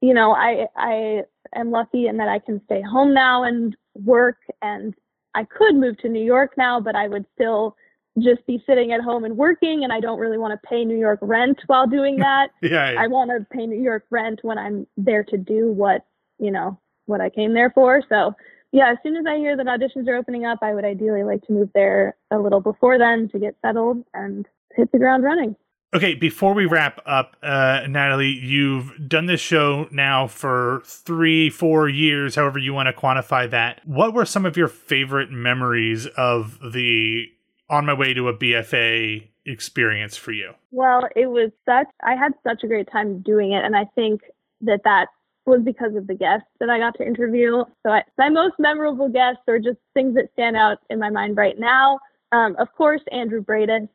you 0.00 0.14
know, 0.14 0.32
I 0.32 0.66
I 0.76 1.22
am 1.54 1.70
lucky 1.70 2.06
in 2.06 2.16
that 2.18 2.28
I 2.28 2.38
can 2.38 2.60
stay 2.64 2.82
home 2.82 3.14
now 3.14 3.44
and 3.44 3.76
work 3.94 4.38
and 4.62 4.94
I 5.34 5.44
could 5.44 5.74
move 5.76 5.98
to 5.98 6.08
New 6.08 6.24
York 6.24 6.52
now, 6.56 6.80
but 6.80 6.96
I 6.96 7.08
would 7.08 7.26
still 7.34 7.76
just 8.18 8.46
be 8.46 8.62
sitting 8.66 8.92
at 8.92 9.02
home 9.02 9.24
and 9.24 9.36
working 9.36 9.84
and 9.84 9.92
I 9.92 10.00
don't 10.00 10.18
really 10.18 10.38
want 10.38 10.58
to 10.60 10.68
pay 10.68 10.84
New 10.84 10.98
York 10.98 11.18
rent 11.22 11.58
while 11.66 11.86
doing 11.86 12.16
that. 12.20 12.48
yeah, 12.62 12.92
yeah. 12.92 13.00
I 13.00 13.06
want 13.06 13.30
to 13.30 13.46
pay 13.54 13.66
New 13.66 13.80
York 13.80 14.04
rent 14.10 14.40
when 14.42 14.58
I'm 14.58 14.86
there 14.96 15.24
to 15.24 15.36
do 15.36 15.72
what, 15.72 16.04
you 16.38 16.50
know, 16.50 16.78
what 17.04 17.20
I 17.20 17.30
came 17.30 17.54
there 17.54 17.70
for. 17.70 18.02
So, 18.08 18.34
yeah, 18.72 18.90
as 18.90 18.98
soon 19.02 19.16
as 19.16 19.24
I 19.26 19.36
hear 19.36 19.56
that 19.56 19.66
auditions 19.66 20.08
are 20.08 20.16
opening 20.16 20.44
up, 20.44 20.58
I 20.62 20.74
would 20.74 20.84
ideally 20.84 21.22
like 21.22 21.42
to 21.46 21.52
move 21.52 21.70
there 21.74 22.16
a 22.30 22.38
little 22.38 22.60
before 22.60 22.98
then 22.98 23.28
to 23.30 23.38
get 23.38 23.56
settled 23.62 24.04
and 24.12 24.46
hit 24.74 24.90
the 24.92 24.98
ground 24.98 25.22
running. 25.22 25.56
Okay, 25.96 26.14
before 26.14 26.52
we 26.52 26.66
wrap 26.66 27.00
up, 27.06 27.38
uh, 27.42 27.86
Natalie, 27.88 28.28
you've 28.28 29.08
done 29.08 29.24
this 29.24 29.40
show 29.40 29.88
now 29.90 30.26
for 30.26 30.82
three, 30.84 31.48
four 31.48 31.88
years, 31.88 32.34
however 32.34 32.58
you 32.58 32.74
want 32.74 32.86
to 32.86 32.92
quantify 32.92 33.48
that. 33.48 33.80
What 33.86 34.12
were 34.12 34.26
some 34.26 34.44
of 34.44 34.58
your 34.58 34.68
favorite 34.68 35.30
memories 35.30 36.04
of 36.18 36.58
the 36.74 37.24
On 37.70 37.86
My 37.86 37.94
Way 37.94 38.12
to 38.12 38.28
a 38.28 38.36
BFA 38.36 39.26
experience 39.46 40.18
for 40.18 40.32
you? 40.32 40.52
Well, 40.70 41.08
it 41.16 41.28
was 41.28 41.50
such, 41.64 41.86
I 42.04 42.14
had 42.14 42.32
such 42.46 42.62
a 42.62 42.66
great 42.66 42.92
time 42.92 43.22
doing 43.22 43.52
it. 43.52 43.64
And 43.64 43.74
I 43.74 43.86
think 43.94 44.20
that 44.60 44.80
that 44.84 45.06
was 45.46 45.62
because 45.64 45.96
of 45.96 46.08
the 46.08 46.14
guests 46.14 46.48
that 46.60 46.68
I 46.68 46.78
got 46.78 46.94
to 46.98 47.06
interview. 47.06 47.64
So 47.86 47.92
I, 47.92 48.02
my 48.18 48.28
most 48.28 48.56
memorable 48.58 49.08
guests 49.08 49.44
are 49.48 49.58
just 49.58 49.78
things 49.94 50.14
that 50.16 50.28
stand 50.34 50.58
out 50.58 50.76
in 50.90 50.98
my 50.98 51.08
mind 51.08 51.38
right 51.38 51.58
now. 51.58 52.00
Um, 52.32 52.54
of 52.58 52.70
course, 52.76 53.00
Andrew 53.10 53.42
Briedis 53.42 53.88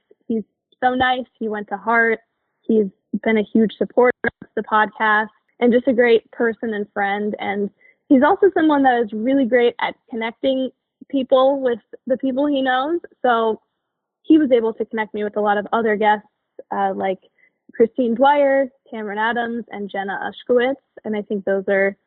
so 0.83 0.93
nice. 0.93 1.25
He 1.39 1.47
went 1.47 1.67
to 1.69 1.77
Hart. 1.77 2.19
He's 2.61 2.87
been 3.23 3.37
a 3.37 3.43
huge 3.43 3.73
supporter 3.77 4.17
of 4.23 4.47
the 4.55 4.63
podcast 4.63 5.29
and 5.59 5.71
just 5.71 5.87
a 5.87 5.93
great 5.93 6.29
person 6.31 6.73
and 6.73 6.85
friend. 6.93 7.35
And 7.39 7.69
he's 8.09 8.23
also 8.23 8.51
someone 8.53 8.83
that 8.83 9.01
is 9.03 9.13
really 9.13 9.45
great 9.45 9.75
at 9.79 9.95
connecting 10.09 10.71
people 11.09 11.61
with 11.61 11.79
the 12.07 12.17
people 12.17 12.45
he 12.47 12.61
knows. 12.61 12.99
So 13.21 13.61
he 14.23 14.37
was 14.37 14.51
able 14.51 14.73
to 14.73 14.85
connect 14.85 15.13
me 15.13 15.23
with 15.23 15.37
a 15.37 15.41
lot 15.41 15.57
of 15.57 15.67
other 15.73 15.95
guests 15.95 16.27
uh, 16.71 16.93
like 16.95 17.19
Christine 17.73 18.15
Dwyer, 18.15 18.69
Cameron 18.89 19.17
Adams, 19.17 19.65
and 19.71 19.89
Jenna 19.89 20.19
Ushkowitz. 20.31 20.75
And 21.05 21.15
I 21.15 21.21
think 21.21 21.45
those 21.45 21.63
are 21.67 21.97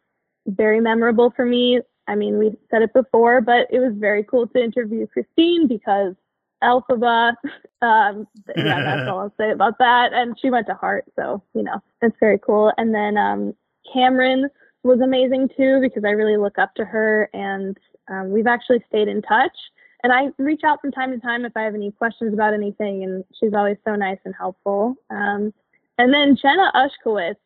very 0.47 0.81
memorable 0.81 1.33
for 1.35 1.45
me. 1.45 1.81
I 2.07 2.15
mean, 2.15 2.39
we 2.39 2.57
said 2.71 2.83
it 2.83 2.93
before, 2.93 3.41
but 3.41 3.67
it 3.71 3.79
was 3.79 3.93
very 3.97 4.25
cool 4.25 4.47
to 4.49 4.63
interview 4.63 5.07
Christine 5.07 5.67
because 5.67 6.15
Elphaba. 6.65 7.35
Um, 7.83 8.27
yeah, 8.57 8.83
that's 8.83 9.09
all 9.09 9.21
I'll 9.21 9.35
say 9.39 9.51
about 9.51 9.79
that. 9.79 10.13
And 10.13 10.37
she 10.41 10.51
went 10.51 10.67
to 10.69 10.75
Hart, 10.75 11.05
so 11.17 11.43
you 11.55 11.63
know 11.63 11.83
it's 12.03 12.17
very 12.21 12.39
cool. 12.39 12.73
And 12.79 12.95
then 12.95 13.17
um, 13.17 13.55
Cameron 13.93 14.49
was 14.83 15.01
amazing 15.01 15.49
too 15.57 15.81
because 15.81 16.05
I 16.05 16.11
really 16.11 16.37
look 16.37 16.59
up 16.59 16.75
to 16.77 16.85
her, 16.85 17.29
and 17.33 17.77
um, 18.09 18.31
we've 18.31 18.47
actually 18.47 18.83
stayed 18.89 19.09
in 19.09 19.23
touch. 19.23 19.57
And 20.03 20.13
I 20.13 20.29
reach 20.39 20.61
out 20.65 20.81
from 20.83 20.93
time 20.93 21.13
to 21.13 21.19
time 21.19 21.47
if 21.47 21.57
I 21.57 21.63
have 21.63 21.75
any 21.75 21.91
questions 21.91 22.35
about 22.35 22.53
anything, 22.53 23.05
and 23.05 23.25
she's 23.39 23.55
always 23.55 23.79
so 23.85 23.95
nice 23.95 24.19
and 24.25 24.35
helpful. 24.39 24.97
Um, 25.11 25.53
and 25.99 26.13
then 26.13 26.37
Jenna 26.41 26.73
Ushkowitz. 26.75 27.37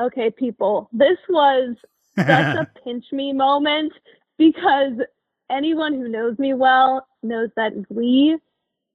Okay, 0.00 0.30
people, 0.30 0.88
this 0.94 1.18
was 1.28 1.76
such 2.16 2.28
a 2.28 2.66
pinch 2.84 3.04
me 3.12 3.34
moment 3.34 3.92
because 4.38 4.94
anyone 5.50 5.92
who 5.92 6.08
knows 6.08 6.38
me 6.38 6.54
well 6.54 7.06
knows 7.22 7.50
that 7.56 7.86
Glee 7.88 8.36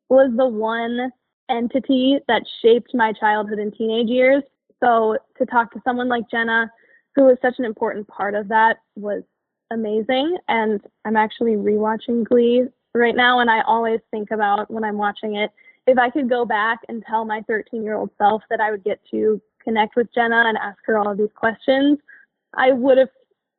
was 0.10 0.32
the 0.36 0.48
one 0.48 1.12
entity 1.50 2.20
that 2.28 2.44
shaped 2.62 2.91
my 2.94 3.13
childhood 3.13 3.60
and 3.60 3.74
teenage 3.74 4.10
years. 4.10 4.44
So 4.84 5.18
to 5.38 5.46
talk 5.46 5.72
to 5.74 5.82
someone 5.84 6.10
like 6.10 6.30
Jenna, 6.30 6.72
who 7.15 7.24
was 7.24 7.38
such 7.41 7.56
an 7.60 7.65
important 7.65 8.08
part 8.08 8.36
of 8.36 8.48
that, 8.50 8.78
was 8.96 9.24
amazing. 9.72 10.38
And 10.48 10.82
I'm 11.06 11.15
actually 11.15 11.54
rewatching 11.54 12.28
Glee 12.28 12.65
right 12.94 13.15
now, 13.15 13.39
and 13.39 13.50
I 13.50 13.62
always 13.62 14.00
think 14.12 14.32
about 14.32 14.72
when 14.72 14.84
I'm 14.84 14.98
watching 14.98 15.36
it, 15.36 15.52
if 15.88 15.98
I 15.98 16.10
could 16.10 16.30
go 16.30 16.46
back 16.46 16.80
and 16.89 17.04
tell 17.08 17.26
my 17.26 17.41
13 17.48 17.84
year 17.84 17.96
old 17.96 18.10
self 18.18 18.41
that 18.50 18.60
I 18.60 18.72
would 18.72 18.84
get 18.84 19.00
to 19.12 19.41
connect 19.63 19.96
with 19.96 20.13
Jenna 20.13 20.46
and 20.48 20.58
ask 20.58 20.80
her 20.86 20.98
all 20.98 21.12
of 21.12 21.18
these 21.18 21.30
questions, 21.36 22.00
I 22.56 22.72
would 22.72 22.98
have 22.98 23.10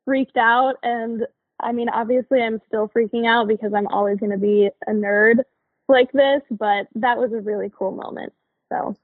freaked 0.05 0.37
out. 0.37 0.75
And 0.83 1.25
I 1.59 1.71
mean, 1.71 1.89
obviously, 1.89 2.41
I'm 2.41 2.61
still 2.67 2.89
freaking 2.89 3.27
out 3.27 3.47
because 3.47 3.73
I'm 3.73 3.87
always 3.87 4.17
going 4.17 4.31
to 4.31 4.37
be 4.37 4.69
a 4.87 4.91
nerd 4.91 5.41
like 5.87 6.11
this, 6.11 6.41
but 6.51 6.87
that 6.95 7.17
was 7.17 7.31
a 7.33 7.41
really 7.41 7.71
cool 7.77 7.91
moment. 7.91 8.33
So, 8.69 8.95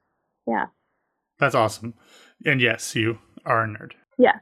yeah. 0.47 0.67
That's 1.39 1.55
awesome. 1.55 1.93
And 2.45 2.61
yes, 2.61 2.95
you 2.95 3.19
are 3.45 3.63
a 3.63 3.67
nerd. 3.67 3.91
Yeah, 4.17 4.39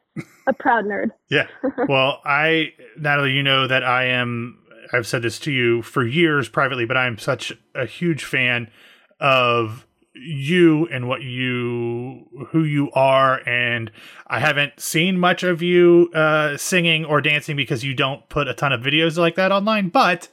a 0.47 0.54
proud 0.54 0.86
nerd. 0.86 1.12
yeah. 1.30 1.47
Well, 1.88 2.21
I, 2.25 2.73
Natalie, 2.97 3.32
you 3.32 3.43
know 3.43 3.67
that 3.67 3.84
I 3.84 4.06
am, 4.06 4.60
I've 4.91 5.08
said 5.08 5.21
this 5.21 5.39
to 5.39 5.51
you 5.51 5.82
for 5.82 6.06
years 6.06 6.49
privately, 6.49 6.86
but 6.86 6.97
I'm 6.97 7.17
such 7.17 7.54
a 7.73 7.86
huge 7.86 8.23
fan 8.23 8.69
of 9.19 9.86
you 10.13 10.88
and 10.91 11.08
what 11.08 11.21
you 11.21 12.27
who 12.49 12.63
you 12.65 12.91
are 12.91 13.41
and 13.47 13.89
i 14.27 14.39
haven't 14.39 14.77
seen 14.77 15.17
much 15.17 15.41
of 15.41 15.62
you 15.62 16.12
uh 16.13 16.58
singing 16.58 17.06
or 17.06 17.21
dancing 17.21 17.56
because 17.56 17.82
you 17.84 17.93
don't 17.93 18.27
put 18.27 18.47
a 18.47 18.54
ton 18.54 18.73
of 18.73 18.82
videos 18.82 19.17
like 19.17 19.36
that 19.36 19.54
online 19.54 19.88
but 19.88 20.27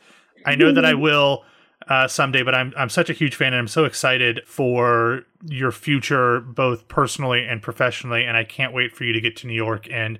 i 0.44 0.56
know 0.56 0.72
that 0.72 0.84
i 0.84 0.94
will 1.06 1.44
uh, 1.88 2.08
someday. 2.08 2.42
But 2.42 2.54
I'm 2.54 2.72
I'm 2.76 2.88
such 2.88 3.10
a 3.10 3.12
huge 3.12 3.34
fan, 3.34 3.48
and 3.48 3.56
I'm 3.56 3.68
so 3.68 3.84
excited 3.84 4.40
for 4.46 5.22
your 5.44 5.72
future, 5.72 6.40
both 6.40 6.88
personally 6.88 7.46
and 7.46 7.62
professionally. 7.62 8.24
And 8.24 8.36
I 8.36 8.44
can't 8.44 8.72
wait 8.72 8.94
for 8.94 9.04
you 9.04 9.12
to 9.12 9.20
get 9.20 9.36
to 9.38 9.46
New 9.46 9.54
York 9.54 9.88
and 9.90 10.18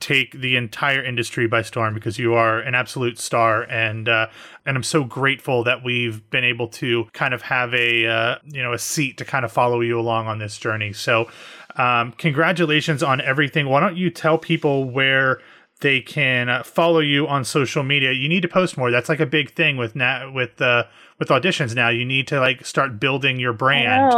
take 0.00 0.32
the 0.32 0.56
entire 0.56 1.02
industry 1.02 1.48
by 1.48 1.60
storm 1.60 1.92
because 1.92 2.18
you 2.18 2.34
are 2.34 2.60
an 2.60 2.74
absolute 2.74 3.18
star 3.18 3.64
and 3.64 4.08
uh, 4.08 4.28
and 4.64 4.76
I'm 4.76 4.82
so 4.84 5.02
grateful 5.02 5.64
that 5.64 5.82
we've 5.82 6.28
been 6.30 6.44
able 6.44 6.68
to 6.68 7.06
kind 7.12 7.34
of 7.34 7.42
have 7.42 7.74
a 7.74 8.06
uh, 8.06 8.36
you 8.44 8.62
know 8.62 8.72
a 8.72 8.78
seat 8.78 9.18
to 9.18 9.24
kind 9.24 9.44
of 9.44 9.50
follow 9.50 9.80
you 9.80 9.98
along 9.98 10.28
on 10.28 10.38
this 10.38 10.56
journey. 10.58 10.92
So 10.92 11.28
um, 11.76 12.12
congratulations 12.12 13.02
on 13.02 13.20
everything. 13.20 13.68
Why 13.68 13.80
don't 13.80 13.96
you 13.96 14.10
tell 14.10 14.38
people 14.38 14.84
where 14.84 15.40
they 15.80 16.00
can 16.00 16.48
uh, 16.48 16.62
follow 16.62 17.00
you 17.00 17.26
on 17.28 17.44
social 17.44 17.82
media? 17.82 18.12
You 18.12 18.28
need 18.28 18.42
to 18.42 18.48
post 18.48 18.76
more. 18.76 18.90
That's 18.90 19.08
like 19.08 19.20
a 19.20 19.26
big 19.26 19.50
thing 19.52 19.76
with 19.76 19.94
na- 19.94 20.30
with 20.30 20.60
uh, 20.60 20.84
with 21.18 21.28
auditions 21.28 21.74
now. 21.74 21.88
You 21.88 22.04
need 22.04 22.26
to 22.28 22.40
like 22.40 22.64
start 22.66 22.98
building 23.00 23.38
your 23.38 23.52
brand. 23.52 24.12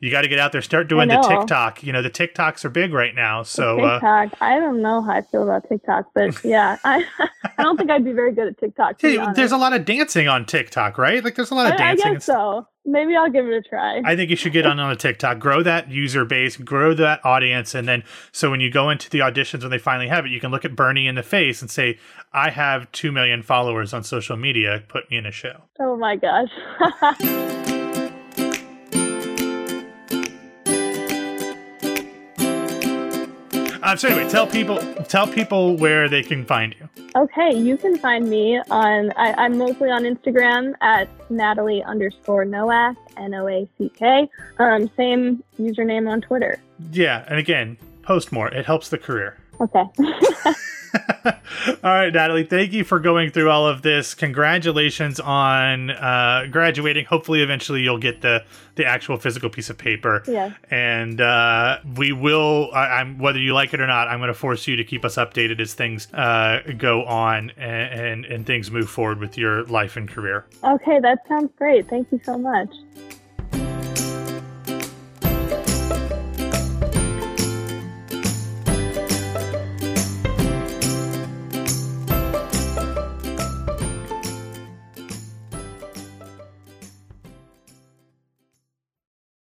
You 0.00 0.10
got 0.10 0.22
to 0.22 0.28
get 0.28 0.38
out 0.38 0.52
there, 0.52 0.62
start 0.62 0.88
doing 0.88 1.08
the 1.08 1.20
TikTok. 1.20 1.82
You 1.82 1.92
know, 1.92 2.00
the 2.00 2.10
TikToks 2.10 2.64
are 2.64 2.70
big 2.70 2.94
right 2.94 3.14
now. 3.14 3.42
So 3.42 3.76
the 3.76 3.82
uh, 3.82 3.94
TikTok, 3.96 4.40
uh, 4.40 4.44
I 4.44 4.58
don't 4.58 4.80
know 4.80 5.02
how 5.02 5.12
I 5.12 5.20
feel 5.20 5.42
about 5.42 5.68
TikTok, 5.68 6.06
but 6.14 6.42
yeah, 6.44 6.78
I 6.84 7.04
I 7.58 7.62
don't 7.62 7.76
think 7.76 7.90
I'd 7.90 8.04
be 8.04 8.12
very 8.12 8.32
good 8.32 8.48
at 8.48 8.58
TikTok. 8.58 8.98
Hey, 8.98 9.18
there's 9.34 9.52
a 9.52 9.58
lot 9.58 9.74
of 9.74 9.84
dancing 9.84 10.26
on 10.26 10.46
TikTok, 10.46 10.96
right? 10.96 11.22
Like 11.22 11.34
there's 11.34 11.50
a 11.50 11.54
lot 11.54 11.66
of 11.66 11.74
I, 11.74 11.76
dancing. 11.76 12.06
I 12.06 12.14
guess 12.14 12.24
so. 12.24 12.66
Maybe 12.86 13.14
I'll 13.14 13.30
give 13.30 13.46
it 13.46 13.52
a 13.52 13.60
try. 13.60 14.00
I 14.02 14.16
think 14.16 14.30
you 14.30 14.36
should 14.36 14.54
get 14.54 14.64
on 14.64 14.80
on 14.80 14.90
a 14.90 14.96
TikTok, 14.96 15.38
grow 15.38 15.62
that 15.62 15.90
user 15.90 16.24
base, 16.24 16.56
grow 16.56 16.94
that 16.94 17.22
audience, 17.22 17.74
and 17.74 17.86
then 17.86 18.02
so 18.32 18.50
when 18.50 18.60
you 18.60 18.70
go 18.70 18.88
into 18.88 19.10
the 19.10 19.18
auditions 19.18 19.60
when 19.60 19.70
they 19.70 19.78
finally 19.78 20.08
have 20.08 20.24
it, 20.24 20.30
you 20.30 20.40
can 20.40 20.50
look 20.50 20.64
at 20.64 20.74
Bernie 20.74 21.08
in 21.08 21.14
the 21.14 21.22
face 21.22 21.60
and 21.60 21.70
say, 21.70 21.98
"I 22.32 22.48
have 22.48 22.90
two 22.90 23.12
million 23.12 23.42
followers 23.42 23.92
on 23.92 24.02
social 24.02 24.38
media. 24.38 24.82
Put 24.88 25.10
me 25.10 25.18
in 25.18 25.26
a 25.26 25.30
show." 25.30 25.64
Oh 25.78 25.94
my 25.98 26.16
gosh. 26.16 27.66
Um, 33.82 33.96
so 33.96 34.08
anyway, 34.08 34.28
tell 34.28 34.46
people 34.46 34.78
tell 35.04 35.26
people 35.26 35.76
where 35.76 36.08
they 36.08 36.22
can 36.22 36.44
find 36.44 36.74
you. 36.78 36.88
Okay, 37.16 37.56
you 37.56 37.76
can 37.76 37.96
find 37.98 38.28
me 38.28 38.60
on 38.70 39.12
I, 39.16 39.46
am 39.46 39.58
mostly 39.58 39.90
on 39.90 40.04
Instagram 40.04 40.74
at 40.80 41.08
Natalie 41.30 41.82
underscore 41.82 42.44
Noack 42.44 42.96
N 43.16 43.34
O 43.34 43.48
A 43.48 43.68
C 43.78 43.90
K. 43.96 44.28
Um, 44.58 44.90
same 44.96 45.42
username 45.58 46.08
on 46.08 46.20
Twitter. 46.20 46.60
Yeah, 46.92 47.24
and 47.28 47.38
again, 47.38 47.78
post 48.02 48.32
more. 48.32 48.48
It 48.48 48.66
helps 48.66 48.90
the 48.90 48.98
career. 48.98 49.39
Okay. 49.60 49.84
all 51.24 51.32
right, 51.82 52.12
Natalie, 52.12 52.44
thank 52.44 52.72
you 52.72 52.84
for 52.84 52.98
going 52.98 53.30
through 53.30 53.50
all 53.50 53.66
of 53.66 53.82
this. 53.82 54.14
Congratulations 54.14 55.20
on 55.20 55.90
uh, 55.90 56.46
graduating. 56.50 57.04
Hopefully, 57.04 57.42
eventually, 57.42 57.82
you'll 57.82 57.98
get 57.98 58.22
the 58.22 58.44
the 58.76 58.84
actual 58.86 59.16
physical 59.16 59.50
piece 59.50 59.68
of 59.68 59.76
paper. 59.76 60.22
Yeah. 60.26 60.54
And 60.70 61.20
uh, 61.20 61.78
we 61.96 62.12
will, 62.12 62.70
I, 62.72 63.02
am 63.02 63.18
whether 63.18 63.38
you 63.38 63.52
like 63.52 63.74
it 63.74 63.80
or 63.80 63.86
not, 63.86 64.08
I'm 64.08 64.20
going 64.20 64.28
to 64.28 64.34
force 64.34 64.66
you 64.66 64.76
to 64.76 64.84
keep 64.84 65.04
us 65.04 65.16
updated 65.16 65.60
as 65.60 65.74
things 65.74 66.12
uh, 66.14 66.60
go 66.78 67.04
on 67.04 67.50
and, 67.58 68.00
and, 68.00 68.24
and 68.24 68.46
things 68.46 68.70
move 68.70 68.88
forward 68.88 69.18
with 69.18 69.36
your 69.36 69.64
life 69.64 69.96
and 69.96 70.08
career. 70.08 70.46
Okay, 70.64 70.98
that 71.00 71.18
sounds 71.28 71.50
great. 71.56 71.88
Thank 71.88 72.10
you 72.10 72.20
so 72.24 72.38
much. 72.38 72.70